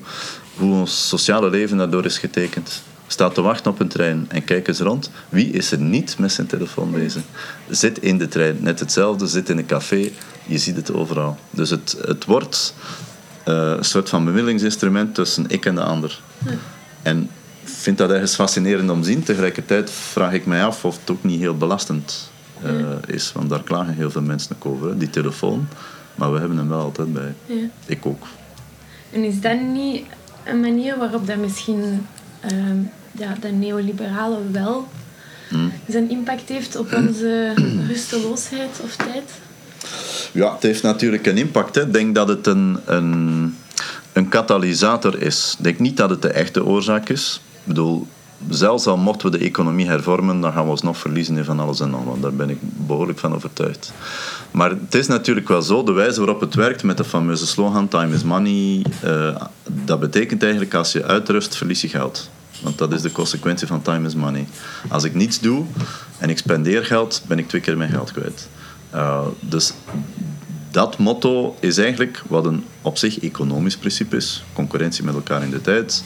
[0.58, 2.82] hoe ons sociale leven daardoor is getekend.
[3.08, 5.12] Staat te wachten op een trein en kijk eens rond.
[5.30, 7.22] Wie is er niet met zijn telefoon bezig?
[7.70, 9.28] Zit in de trein, net hetzelfde.
[9.28, 10.12] Zit in een café,
[10.46, 11.38] je ziet het overal.
[11.50, 12.74] Dus het, het wordt
[13.48, 16.20] uh, een soort van bemiddelingsinstrument tussen ik en de ander.
[17.02, 17.30] En
[17.63, 19.24] vind dat ergens fascinerend om te zien.
[19.24, 22.31] Tegelijkertijd vraag ik mij af of het ook niet heel belastend uh,
[23.08, 23.32] is.
[23.32, 25.67] Want daar klagen heel veel mensen ook over, die telefoon.
[26.15, 27.34] Maar we hebben hem wel altijd bij.
[27.45, 27.56] Ja.
[27.86, 28.24] Ik ook.
[29.12, 30.04] En is dat niet
[30.43, 32.08] een manier waarop dat misschien
[32.52, 32.52] uh,
[33.12, 34.88] ja, de neoliberale wel
[35.50, 35.71] hmm.
[35.88, 37.54] zijn impact heeft op onze
[37.88, 39.32] rusteloosheid of tijd?
[40.32, 41.78] Ja, het heeft natuurlijk een impact.
[41.78, 43.56] Ik denk dat het een, een,
[44.13, 45.56] een katalysator is.
[45.58, 47.41] Ik denk niet dat het de echte oorzaak is.
[47.54, 48.08] Ik bedoel,
[48.49, 51.60] zelfs al mochten we de economie hervormen, dan gaan we ons nog verliezen in van
[51.60, 52.19] alles en nog.
[52.19, 53.93] Daar ben ik behoorlijk van overtuigd.
[54.51, 57.88] Maar het is natuurlijk wel zo, de wijze waarop het werkt met de fameuze slogan
[57.88, 59.36] time is money, uh,
[59.86, 62.30] dat betekent eigenlijk als je uitrust, verlies je geld.
[62.62, 64.47] Want dat is de consequentie van time is money.
[64.89, 65.65] Als ik niets doe
[66.17, 68.47] en ik spendeer geld, ben ik twee keer mijn geld kwijt.
[68.93, 69.73] Uh, dus
[70.71, 74.43] dat motto is eigenlijk wat een op zich economisch principe is.
[74.54, 76.04] Concurrentie met elkaar in de tijd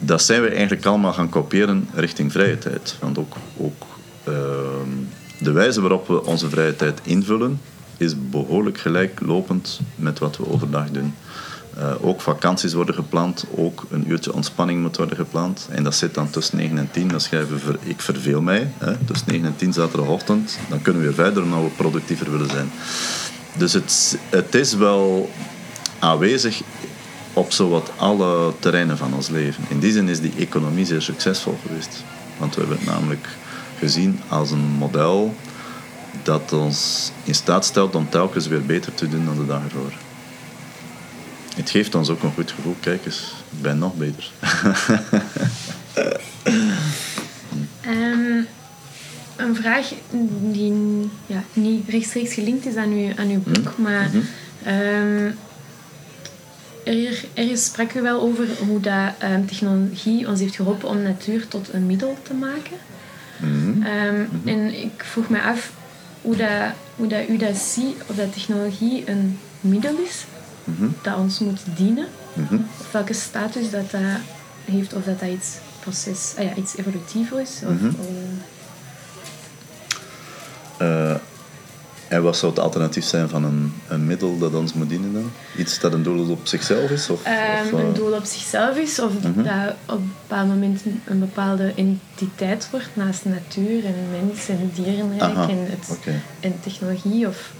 [0.00, 2.96] dat zijn we eigenlijk allemaal gaan kopiëren richting vrije tijd.
[3.00, 3.86] Want ook, ook
[4.24, 4.90] ehm,
[5.38, 7.60] de wijze waarop we onze vrije tijd invullen
[7.96, 11.14] is behoorlijk gelijklopend met wat we overdag doen.
[11.78, 15.68] Uh, ook vakanties worden gepland, ook een uurtje ontspanning moet worden gepland.
[15.70, 17.08] En dat zit dan tussen 9 en 10.
[17.08, 20.58] Dan schrijven we, ik verveel mij, hè, tussen 9 en 10 zaterdagochtend.
[20.68, 22.70] Dan kunnen we weer verder omdat we productiever willen zijn.
[23.56, 25.30] Dus het, het is wel
[25.98, 26.62] aanwezig
[27.32, 29.64] op zowat alle terreinen van ons leven.
[29.68, 32.04] In die zin is die economie zeer succesvol geweest.
[32.38, 33.28] Want we hebben het namelijk
[33.78, 35.34] gezien als een model
[36.22, 39.92] dat ons in staat stelt om telkens weer beter te doen dan de dag ervoor.
[41.54, 42.76] Het geeft ons ook een goed gevoel.
[42.80, 44.30] Kijk eens, ik ben nog beter.
[47.86, 48.46] um,
[49.36, 49.92] een vraag
[50.40, 53.82] die ja, niet rechtstreeks gelinkt is aan uw, aan uw boek, mhm.
[53.82, 54.10] maar
[54.66, 55.34] um,
[56.84, 61.48] er, ergens sprak u wel over hoe dat, um, technologie ons heeft geholpen om natuur
[61.48, 62.76] tot een middel te maken.
[63.40, 64.48] Mm -hmm.
[64.48, 65.72] En ik vroeg me af
[66.20, 70.24] hoe, dat, hoe dat u dat ziet, of dat technologie een middel is
[70.64, 70.88] mhm.
[71.02, 72.06] dat ons moet dienen.
[72.32, 72.54] Mhm.
[72.80, 74.00] Of welke status dat, dat
[74.64, 77.60] heeft, of dat dat iets, proces, ah ja, iets evolutiever is.
[77.66, 77.94] Of,
[80.82, 81.14] uh,
[82.10, 85.30] en wat zou het alternatief zijn van een, een middel dat ons moet dienen dan?
[85.56, 87.10] Iets dat een doel op zichzelf is?
[87.10, 89.42] Of, um, een doel op zichzelf is, of mhm.
[89.42, 95.48] dat op een bepaald moment een bepaalde entiteit wordt naast natuur en mens en dierenrijk
[95.48, 95.98] en, het,
[96.40, 97.26] en technologie?
[97.26, 97.52] Of,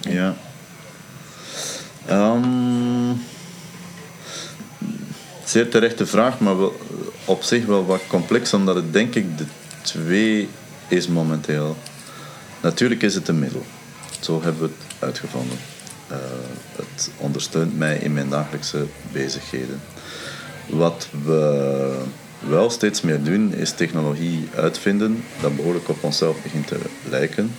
[0.00, 0.34] ja.
[2.10, 3.20] Um,
[5.44, 6.76] zeer terechte vraag, maar wel,
[7.24, 9.44] op zich wel wat complex, omdat het denk ik de
[9.82, 10.48] twee
[10.88, 11.76] is momenteel.
[12.60, 13.64] Natuurlijk is het een middel.
[14.20, 15.58] Zo hebben we het uitgevonden.
[16.10, 16.16] Uh,
[16.76, 19.80] het ondersteunt mij in mijn dagelijkse bezigheden.
[20.66, 22.02] Wat we
[22.38, 26.78] wel steeds meer doen, is technologie uitvinden dat behoorlijk op onszelf begint te
[27.08, 27.54] lijken.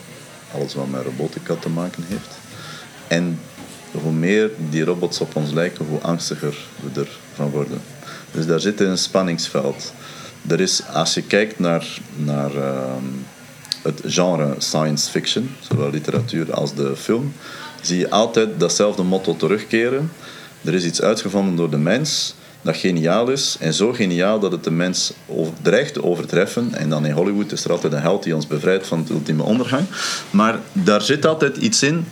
[0.54, 2.38] Alles wat met robotica te maken heeft.
[3.08, 3.40] En
[3.92, 6.58] hoe meer die robots op ons lijken, hoe angstiger
[6.94, 7.82] we ervan worden.
[8.32, 9.94] Dus daar zit een spanningsveld.
[10.48, 13.06] Er is, als je kijkt naar, naar ehm,
[13.82, 17.34] het genre science fiction, zowel literatuur als de film,
[17.82, 20.12] zie je altijd datzelfde motto terugkeren.
[20.64, 23.58] Er is iets uitgevonden door de mens dat geniaal is.
[23.60, 25.14] En zo geniaal dat het de mens
[25.62, 26.74] dreigt te overtreffen.
[26.74, 29.44] En dan in Hollywood is er altijd een held die ons bevrijdt van de ultieme
[29.44, 29.86] ondergang.
[30.30, 32.06] Maar daar zit altijd iets in.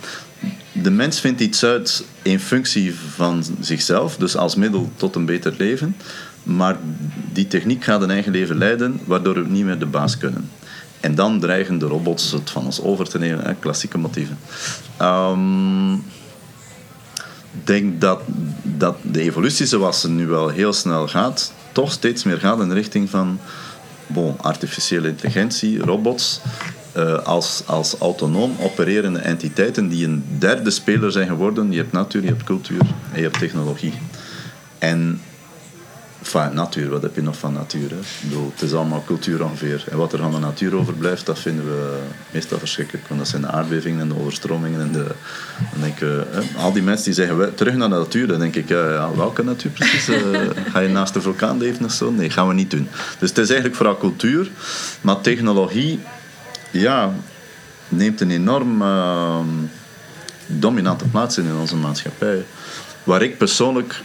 [0.71, 5.53] De mens vindt iets uit in functie van zichzelf, dus als middel tot een beter
[5.57, 5.95] leven.
[6.43, 6.77] Maar
[7.33, 10.49] die techniek gaat een eigen leven leiden, waardoor we niet meer de baas kunnen.
[10.99, 14.37] En dan dreigen de robots het van ons over te nemen, hè, klassieke motieven.
[15.01, 16.03] Um,
[17.63, 18.21] denk dat,
[18.63, 22.67] dat de evolutie zoals ze nu wel heel snel gaat, toch steeds meer gaat in
[22.67, 23.39] de richting van
[24.07, 26.41] bon, artificiële intelligentie, robots,
[26.97, 31.71] uh, als, als autonoom opererende entiteiten die een derde speler zijn geworden.
[31.71, 32.81] Je hebt natuur, je hebt cultuur
[33.11, 33.93] en je hebt technologie.
[34.77, 35.21] En
[36.33, 37.89] Enfin, natuur, wat heb je nog van natuur?
[37.89, 37.97] Hè?
[38.21, 39.83] Bedoel, het is allemaal cultuur ongeveer.
[39.89, 41.99] En wat er van de natuur overblijft, dat vinden we
[42.31, 43.07] meestal verschrikkelijk.
[43.07, 44.81] Want dat zijn de aardbevingen en de overstromingen.
[44.81, 45.05] En de,
[45.79, 46.07] denk ik,
[46.57, 48.27] al die mensen die zeggen, terug naar de natuur.
[48.27, 48.67] Dan denk ik,
[49.15, 50.09] welke natuur precies?
[50.09, 50.39] Uh,
[50.71, 52.11] ga je naast de vulkaan leven of zo?
[52.11, 52.87] Nee, gaan we niet doen.
[53.19, 54.49] Dus het is eigenlijk vooral cultuur.
[55.01, 55.99] Maar technologie,
[56.71, 57.13] ja,
[57.89, 59.39] neemt een enorm uh,
[60.45, 62.45] dominante plaats in in onze maatschappij.
[63.03, 64.01] Waar ik persoonlijk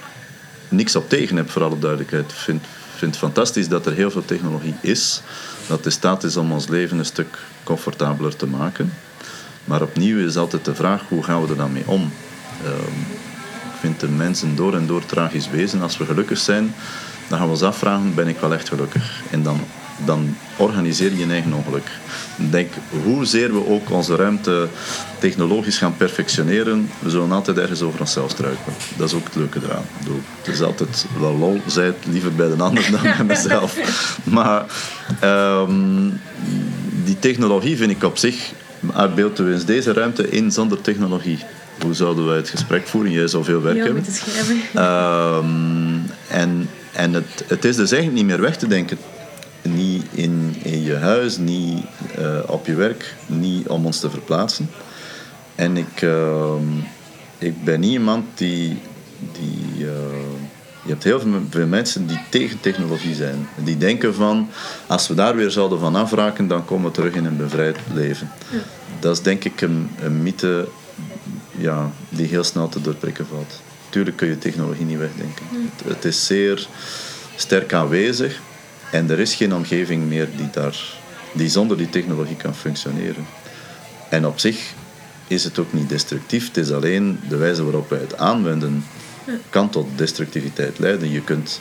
[0.73, 2.31] niks op tegen heb, voor alle duidelijkheid.
[2.31, 2.65] Ik vind,
[2.97, 5.23] vind het fantastisch dat er heel veel technologie is.
[5.67, 8.93] Dat de staat is om ons leven een stuk comfortabeler te maken.
[9.65, 12.13] Maar opnieuw is altijd de vraag, hoe gaan we er dan mee om?
[12.65, 13.01] Ehm,
[13.73, 15.83] ik vind de mensen door en door tragisch wezen.
[15.83, 16.75] Als we gelukkig zijn,
[17.29, 19.21] dan gaan we ons afvragen, ben ik wel echt gelukkig?
[19.31, 19.61] En dan
[20.05, 21.91] dan organiseer je je eigen ongeluk.
[22.37, 22.73] Denk,
[23.05, 24.69] hoezeer we ook onze ruimte
[25.19, 28.75] technologisch gaan perfectioneren, we zullen altijd ergens over onszelf struikelen.
[28.97, 29.85] Dat is ook het leuke eraan.
[30.43, 33.77] Het is altijd wel lol, zij het liever bij de ander dan bij mezelf.
[34.25, 34.65] Maar
[35.21, 36.09] ehm,
[37.05, 38.53] die technologie vind ik op zich,
[39.15, 41.39] beelden we eens deze ruimte in zonder technologie.
[41.83, 43.13] Hoe zouden wij het gesprek voeren?
[43.13, 44.05] Jij zou veel werk hebben.
[44.77, 48.99] Um, en en het, het is dus eigenlijk niet meer weg te denken
[50.23, 51.85] in, in je huis, niet
[52.19, 54.71] uh, op je werk, niet om ons te verplaatsen.
[55.55, 56.55] En ik, uh,
[57.39, 58.79] ik ben niet iemand die.
[59.33, 59.91] die uh,
[60.85, 63.49] je hebt heel veel mensen die tegen technologie zijn.
[63.57, 64.49] Die denken van,
[64.87, 68.31] als we daar weer zouden van afraken, dan komen we terug in een bevrijd leven.
[68.51, 68.59] Ja.
[69.01, 70.69] Dat is denk ik een, een mythe
[71.51, 73.61] ja, die heel snel te doorprikken valt.
[73.89, 75.45] Tuurlijk kun je technologie niet wegdenken.
[75.51, 76.69] Het, het is zeer
[77.37, 78.41] sterk aanwezig.
[78.93, 80.77] En er is geen omgeving meer die, daar,
[81.33, 83.27] die zonder die technologie kan functioneren.
[84.09, 84.73] En op zich
[85.27, 86.47] is het ook niet destructief.
[86.47, 88.85] Het is alleen de wijze waarop wij het aanwenden
[89.51, 91.11] kan tot destructiviteit leiden.
[91.11, 91.61] Je kunt,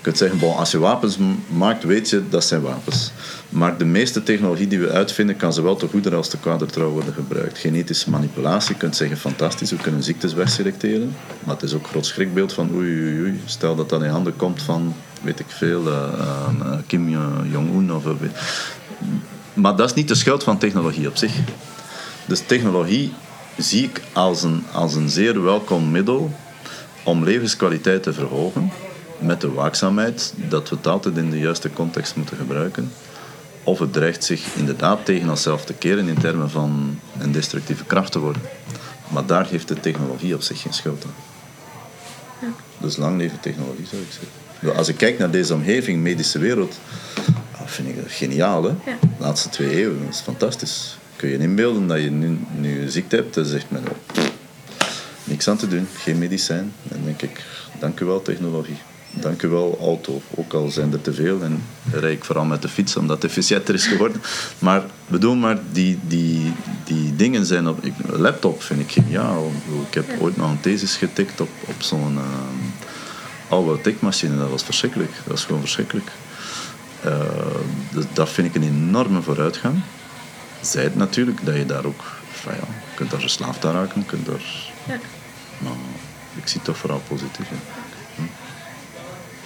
[0.00, 1.16] kunt zeggen, als je wapens
[1.48, 3.12] maakt, weet je dat zijn wapens.
[3.48, 6.90] Maar de meeste technologie die we uitvinden, kan zowel te goeder als te kwader trouw
[6.90, 7.58] worden gebruikt.
[7.58, 11.16] Genetische manipulatie, je kunt zeggen, fantastisch, we kunnen ziektes wegselecteren.
[11.44, 13.40] Maar het is ook een groot schrikbeeld van oei, oei, oei.
[13.44, 17.08] Stel dat dat in handen komt van weet ik veel, uh, Kim
[17.50, 17.92] Jong-un.
[17.92, 18.04] Of,
[19.54, 21.32] maar dat is niet de schuld van technologie op zich.
[22.26, 23.12] Dus technologie
[23.56, 26.32] zie ik als een, als een zeer welkom middel
[27.04, 28.72] om levenskwaliteit te verhogen,
[29.18, 32.90] met de waakzaamheid dat we het altijd in de juiste context moeten gebruiken.
[33.68, 38.12] Of het dreigt zich inderdaad tegen onszelf te keren in termen van een destructieve kracht
[38.12, 38.42] te worden.
[39.08, 41.14] Maar daar heeft de technologie op zich geen schuld aan.
[42.40, 42.48] Ja.
[42.78, 44.76] Dus lang leven technologie, zou ik zeggen.
[44.78, 46.78] Als ik kijk naar deze omgeving, medische wereld,
[47.52, 48.64] ah, vind ik dat geniaal.
[48.64, 48.74] Hè?
[48.84, 50.98] De laatste twee eeuwen, dat is fantastisch.
[51.16, 54.24] Kun je inbeelden dat je nu, nu een ziekte hebt, dan zegt men, oh,
[55.24, 56.72] niks aan te doen, geen medicijn.
[56.82, 57.44] Dan denk ik,
[57.78, 58.78] dank u wel technologie.
[59.20, 61.42] Dank u wel auto, ook al zijn er te veel.
[61.42, 64.22] En rijd ik vooral met de fiets, omdat het efficiënter is geworden.
[64.58, 66.52] Maar bedoel maar, die, die,
[66.84, 67.78] die dingen zijn op...
[68.06, 69.52] laptop vind ik geniaal.
[69.88, 72.14] Ik heb ooit nog een thesis getikt op, op zo'n...
[72.14, 72.22] Uh,
[73.48, 75.10] oude tikmachine, dat was verschrikkelijk.
[75.16, 76.10] Dat was gewoon verschrikkelijk.
[77.06, 77.20] Uh,
[77.92, 79.80] dus dat vind ik een enorme vooruitgang.
[80.60, 82.02] Zij het natuurlijk dat je daar ook,
[82.32, 84.98] van ja, je kunt daar verslaafd aan raken, kunt daar, ja.
[85.58, 85.72] maar
[86.34, 87.48] ik zie het toch vooral positief.
[87.48, 87.77] Hm.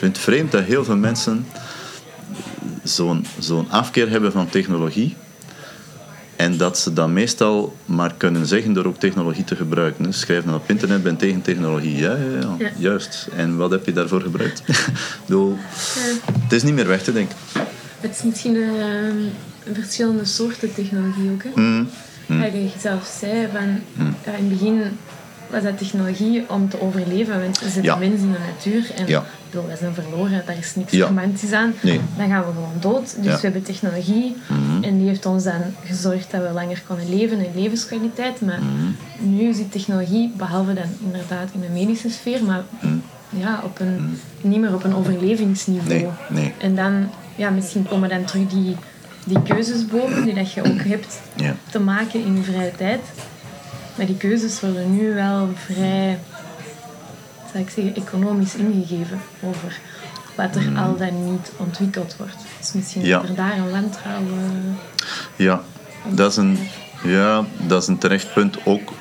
[0.03, 1.47] Vind het vreemd dat heel veel mensen
[2.83, 5.17] zo'n zo'n afkeer hebben van technologie.
[6.37, 10.05] En dat ze dan meestal maar kunnen zeggen door ook technologie te gebruiken.
[10.05, 11.97] Dus schrijven op internet, ben tegen technologie.
[11.97, 12.71] Ja, ja, ja, Ja.
[12.77, 13.29] juist.
[13.37, 14.63] En wat heb je daarvoor gebruikt?
[14.69, 15.57] Ik bedoel,
[16.43, 17.37] het is niet meer weg te denken.
[18.01, 21.43] Het is misschien eh, verschillende soorten technologie ook.
[21.43, 21.51] Hè?
[21.55, 21.89] Mm.
[22.27, 23.81] Ja, je zelf zei, van,
[24.25, 24.83] ja, in het begin
[25.51, 27.41] was dat technologie om te overleven.
[27.41, 30.93] Want we zitten mensen in de natuur en bedoel, wij zijn verloren, daar is niks
[30.93, 31.07] Ja.
[31.07, 31.75] romantisch aan.
[31.83, 32.01] Nee.
[32.17, 33.15] Dan gaan we gewoon dood.
[33.17, 33.35] Dus Ja.
[33.35, 34.37] we hebben technologie
[34.81, 38.41] en die heeft ons dan gezorgd dat we langer konden leven en levenskwaliteit.
[38.41, 38.59] Maar
[39.19, 42.63] nu zit technologie, behalve dan inderdaad in de medische sfeer, maar
[43.31, 45.89] ja, op een, niet meer op een overlevingsniveau.
[46.01, 46.53] Nee, nee.
[46.59, 48.77] En dan, ja, misschien komen dan terug die,
[49.25, 51.55] die keuzes boven die dat je ook hebt Ja.
[51.71, 53.01] te maken in je vrije tijd.
[53.95, 56.19] Maar die keuzes worden nu wel vrij,
[57.53, 59.79] zou ik zeggen, economisch ingegeven over
[60.35, 62.37] wat er al dan niet ontwikkeld wordt.
[62.59, 63.21] Dus misschien Ja.
[63.21, 64.79] dat er daar een wantrouwen...
[65.37, 65.61] Ja,
[66.11, 66.59] dat is een,
[67.03, 68.57] ja, dat is een terecht punt.
[68.65, 68.93] Ook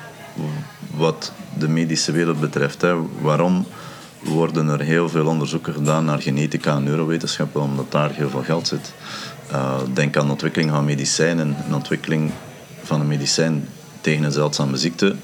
[0.94, 2.80] wat de medische wereld betreft.
[2.80, 2.94] Hè.
[3.20, 3.66] Waarom
[4.22, 7.60] worden er heel veel onderzoeken gedaan naar genetica en neurowetenschappen?
[7.62, 8.92] Omdat daar heel veel geld zit.
[9.50, 11.56] Eh, denk aan de ontwikkeling van medicijnen.
[11.66, 12.30] Een ontwikkeling
[12.82, 13.68] van een medicijn
[14.00, 15.16] tegen een zeldzame ziekte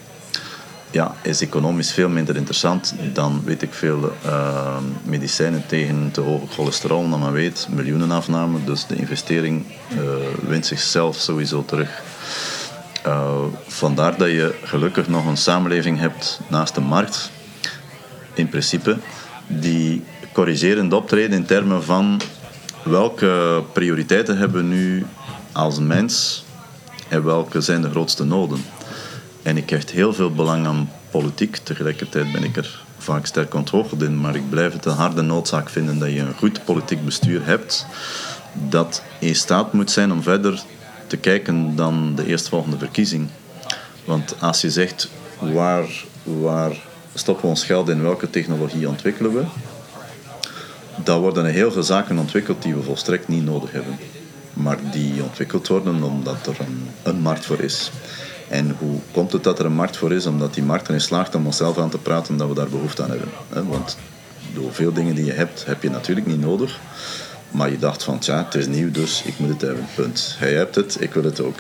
[0.90, 6.46] ja, is economisch veel minder interessant dan, weet ik veel, eh, medicijnen tegen te hoge
[6.46, 7.10] cholesterol.
[7.10, 9.98] Dan men weet, miljoenenafname, dus de investering eh,
[10.48, 12.02] wint zichzelf sowieso terug.
[13.02, 17.30] Eh, vandaar dat je gelukkig nog een samenleving hebt naast de markt,
[18.34, 18.96] in principe,
[19.46, 22.20] die corrigerend optreden in termen van
[22.82, 25.06] welke prioriteiten hebben we nu
[25.52, 26.44] als mens
[27.08, 28.64] en welke zijn de grootste noden.
[29.48, 31.56] En ik hecht heel veel belang aan politiek.
[31.56, 34.20] Tegelijkertijd ben ik er vaak sterk onthoogd in.
[34.20, 37.86] Maar ik blijf het een harde noodzaak vinden dat je een goed politiek bestuur hebt.
[38.52, 40.62] Dat in staat moet zijn om verder
[41.06, 43.28] te kijken dan de eerstvolgende verkiezing.
[44.04, 45.08] Want als je zegt
[45.38, 46.76] waar, waar
[47.14, 49.44] stoppen we ons geld in, welke technologie ontwikkelen we,
[51.04, 53.98] dan worden er heel veel zaken ontwikkeld die we volstrekt niet nodig hebben.
[54.52, 57.90] Maar die ontwikkeld worden omdat er een, een markt voor is.
[58.48, 60.26] En hoe komt het dat er een markt voor is?
[60.26, 63.10] Omdat die markt erin slaagt om onszelf aan te praten dat we daar behoefte aan
[63.10, 63.68] hebben.
[63.68, 63.96] Want
[64.54, 66.78] door veel dingen die je hebt, heb je natuurlijk niet nodig.
[67.50, 69.86] Maar je dacht van, tja, het is nieuw, dus ik moet het hebben.
[69.94, 70.34] Punt.
[70.38, 71.56] Hij hebt het, ik wil het ook.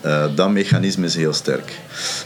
[0.00, 1.78] Eh, dat mechanisme is heel sterk.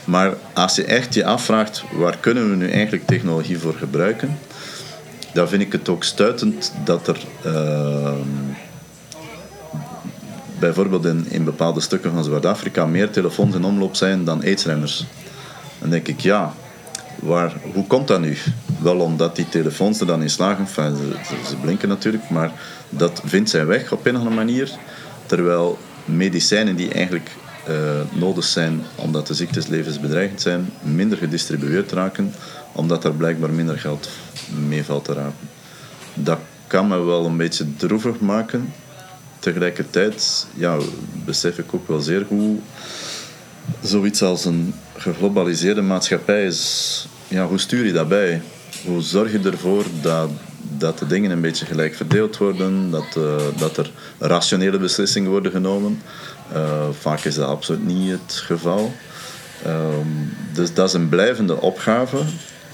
[0.04, 4.38] Maar als je echt je afvraagt, waar kunnen we nu eigenlijk technologie voor gebruiken?
[5.32, 7.18] Dan vind ik het ook stuitend dat er...
[7.44, 8.54] ehm,
[10.58, 15.04] bijvoorbeeld in, in bepaalde stukken van Zuid-Afrika meer telefoons in omloop zijn dan aidsremmers.
[15.78, 16.54] Dan denk ik, ja,
[17.22, 18.36] waar, hoe komt dat nu?
[18.78, 21.16] Wel omdat die telefoons er dan in slagen, ze-
[21.48, 22.52] ze blinken natuurlijk, maar
[22.90, 24.70] dat vindt zijn weg op een of andere manier.
[25.26, 27.30] Terwijl medicijnen die eigenlijk
[27.66, 27.74] eh,
[28.12, 32.34] nodig zijn omdat de ziektes levensbedreigend zijn, minder gedistribueerd raken,
[32.72, 34.08] omdat er blijkbaar minder geld
[34.68, 35.48] mee valt te raken.
[36.14, 38.72] Dat kan me wel een beetje droevig maken.
[39.46, 40.76] Tegelijkertijd ja,
[41.24, 42.60] besef ik ook wel zeer goed
[43.82, 47.06] zoiets als een geglobaliseerde maatschappij is.
[47.28, 48.42] Ja, hoe stuur je dat bij?
[48.84, 50.30] Hoe zorg je ervoor dat,
[50.78, 55.52] dat de dingen een beetje gelijk verdeeld worden, dat, eh, dat er rationele beslissingen worden
[55.52, 56.02] genomen?
[56.52, 58.92] Eh, vaak is dat absoluut niet het geval.
[59.64, 60.08] Ehm,
[60.52, 62.18] dus dat is een blijvende opgave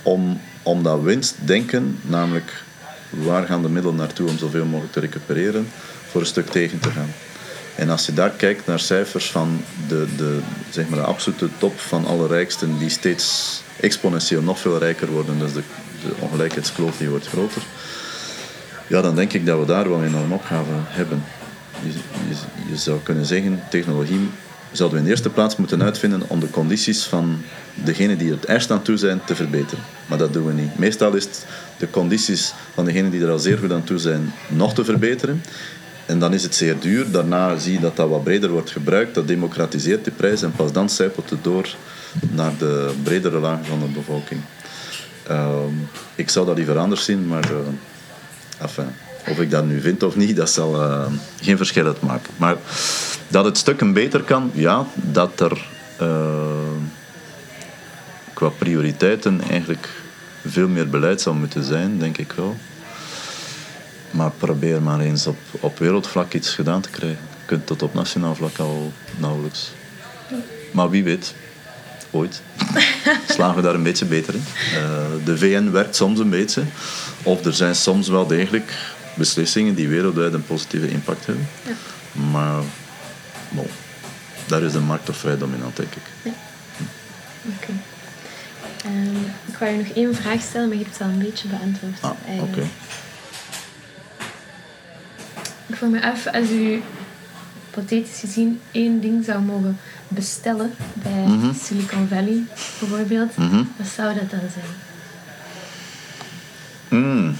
[0.02, 2.64] om, om dat winstdenken, namelijk
[3.12, 5.68] waar gaan de middelen naartoe om zoveel mogelijk te recupereren,
[6.10, 7.12] voor een stuk tegen te gaan.
[7.74, 10.38] En als je daar kijkt naar cijfers van de, de,
[10.70, 15.38] zeg maar de absolute top van alle rijksten, die steeds exponentieel nog veel rijker worden,
[15.38, 15.62] dus de,
[16.18, 17.62] ongelijkheidskloof die wordt groter,
[18.86, 21.24] ja, dan denk ik dat we daar wel een enorme opgave hebben.
[21.82, 21.92] Je,
[22.28, 22.34] je,
[22.70, 24.28] je zou kunnen zeggen, technologie
[24.72, 27.42] zouden we in de eerste plaats moeten uitvinden om de condities van
[27.74, 29.84] degenen die het ergst aan toe zijn te verbeteren.
[30.12, 30.78] Maar dat doen we niet.
[30.78, 31.46] Meestal is het
[31.76, 35.42] de condities van degenen die er al zeer goed aan toe zijn nog te verbeteren.
[36.06, 37.10] En dan is het zeer duur.
[37.10, 39.14] Daarna zie je dat dat wat breder wordt gebruikt.
[39.14, 41.74] Dat democratiseert de prijs en pas dan zijpelt het door
[42.30, 44.40] naar de bredere lagen van de bevolking.
[45.26, 45.74] Ehm,
[46.14, 47.50] ik zou dat liever anders zien, maar
[48.60, 48.84] eh,
[49.28, 51.06] of ik dat nu vind of niet, dat zal eh,
[51.40, 52.32] geen verschil uitmaken.
[52.36, 52.56] Maar
[53.28, 55.66] dat het stukken beter kan, ja, dat er
[55.98, 56.52] eh,
[58.32, 60.01] qua prioriteiten eigenlijk
[60.46, 62.56] veel meer beleid zou moeten zijn, denk ik wel.
[64.10, 67.18] Maar probeer maar eens op, op wereldvlak iets gedaan te krijgen.
[67.38, 69.72] Je kunt tot op nationaal vlak al nauwelijks.
[70.70, 71.34] Maar wie weet.
[72.10, 72.42] ooit.
[73.28, 74.44] Slagen we daar een beetje beter in.
[74.74, 76.62] Uh, de VN werkt soms een beetje.
[77.22, 78.72] Of er zijn soms wel degelijk
[79.14, 81.48] beslissingen die wereldwijd een positieve impact hebben.
[81.66, 81.72] Ja.
[82.30, 82.62] Maar
[83.48, 83.66] bon,
[84.46, 86.02] daar is de markt toch vrij dominant, denk ik.
[86.22, 86.32] Ja.
[87.56, 87.72] Oké.
[88.86, 91.48] Um, ik ga je nog één vraag stellen, maar je hebt het al een beetje
[91.48, 92.00] beantwoord.
[92.00, 92.62] Ah, oké.
[95.66, 96.82] Ik vroeg me af, als u
[97.72, 99.78] hypothetisch gezien één ding zou mogen
[100.08, 101.54] bestellen bij mhm.
[101.54, 102.42] Silicon Valley
[102.78, 104.64] bijvoorbeeld, mm wat zou dat dan zijn?
[107.02, 107.34] Mm.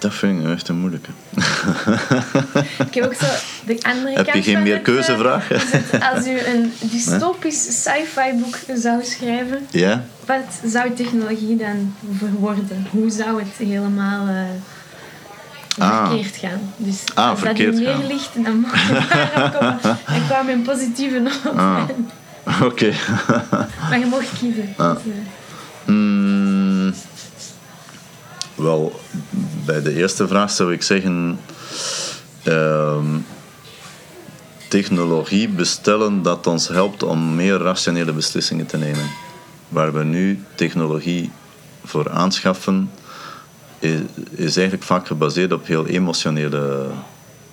[0.00, 1.10] Dat vind ik echt een moeilijke.
[2.86, 3.26] ik heb ook zo
[3.66, 5.50] de andere Heb je geen meer eh, keuzevraag?
[6.14, 10.04] als u een dystopisch sci-fi boek zou schrijven, ja?
[10.26, 11.94] wat zou technologie dan
[12.38, 12.86] worden?
[12.90, 14.42] Hoe zou het helemaal uh,
[15.78, 16.60] verkeerd gaan?
[16.76, 19.98] Dus ah, als dat u meer ligt, dan mag je daarop komen.
[20.16, 21.56] Ik kwam in positieve noot.
[21.56, 21.82] Ah.
[22.62, 22.92] Oké.
[23.88, 24.74] maar je mocht kiezen.
[24.76, 24.94] Ah.
[24.94, 25.94] Dus, uh.
[25.94, 26.29] mm,
[28.62, 29.00] wel,
[29.64, 31.38] bij de eerste vraag zou ik zeggen...
[32.44, 32.96] Uh,
[34.70, 39.10] technologie bestellen dat ons helpt om meer rationele beslissingen te nemen.
[39.68, 41.30] Waar we nu technologie
[41.84, 42.90] voor aanschaffen,
[43.78, 43.98] is,
[44.30, 46.86] is eigenlijk vaak gebaseerd op heel emotionele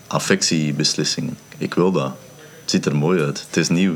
[0.07, 1.37] affectiebeslissingen.
[1.57, 2.15] Ik wil dat.
[2.61, 3.43] Het ziet er mooi uit.
[3.47, 3.95] Het is nieuw.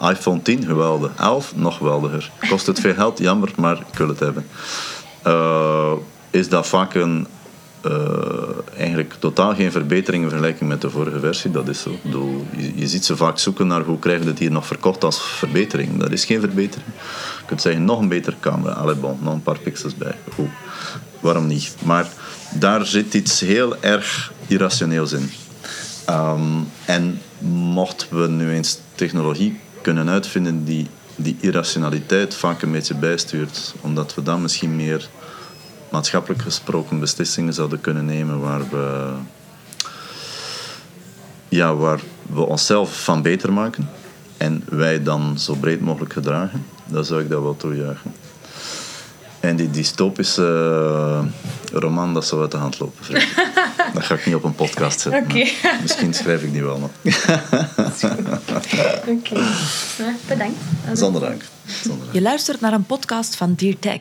[0.00, 1.10] iPhone 10, geweldig.
[1.16, 2.30] 11, nog geweldiger.
[2.48, 3.18] Kost het veel geld?
[3.18, 4.46] Jammer, maar ik wil het hebben.
[5.26, 5.92] Uh,
[6.30, 7.26] is dat vaak een
[7.86, 7.92] uh,
[8.76, 11.50] eigenlijk totaal geen verbetering in vergelijking met de vorige versie.
[11.50, 11.96] Dat is zo.
[12.56, 15.22] Je, je, ziet ze vaak zoeken naar hoe krijgen we het hier nog verkocht als
[15.22, 15.98] verbetering.
[15.98, 16.88] Dat is geen verbetering.
[17.38, 18.72] Je kunt zeggen, nog een betere camera.
[18.72, 20.14] Allee, bon, nog een paar pixels bij.
[20.34, 20.48] Goed.
[21.20, 21.74] Waarom niet?
[21.84, 22.06] Maar
[22.54, 25.30] daar zit iets heel erg irrationeels in.
[26.10, 30.86] Um, en mochten we nu eens technologie kunnen uitvinden die
[31.20, 35.08] die irrationaliteit vaak een beetje bijstuurt, omdat we dan misschien meer
[35.90, 39.12] maatschappelijk gesproken beslissingen zouden kunnen nemen waar we,
[41.48, 43.88] ja, waar we onszelf van beter maken
[44.36, 48.12] en wij dan zo breed mogelijk gedragen, dan zou ik dat wel toejuichen.
[49.40, 53.04] En die dystopische eh, roman, dat zou uit de hand lopen.
[53.94, 55.22] dat ga ik niet op een podcast zetten.
[55.22, 55.52] Okay.
[55.82, 56.90] Misschien schrijf ik die wel nog.
[59.06, 59.40] Oké,
[60.28, 60.58] bedankt.
[60.92, 61.42] Zonder dank.
[61.82, 62.14] Zonder dank.
[62.14, 64.00] Je luistert naar een podcast van Dear Tech.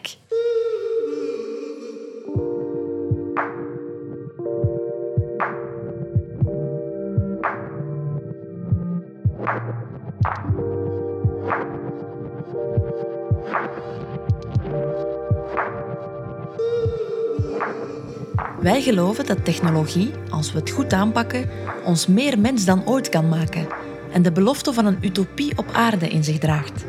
[18.78, 21.50] Wij geloven dat technologie, als we het goed aanpakken,
[21.86, 23.68] ons meer mens dan ooit kan maken
[24.12, 26.86] en de belofte van een utopie op aarde in zich draagt.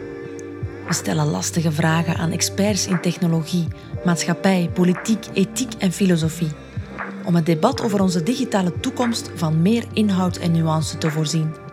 [0.87, 3.69] We stellen lastige vragen aan experts in technologie,
[4.05, 6.51] maatschappij, politiek, ethiek en filosofie.
[7.25, 11.68] Om het debat over onze digitale toekomst van meer inhoud en nuance te voorzien.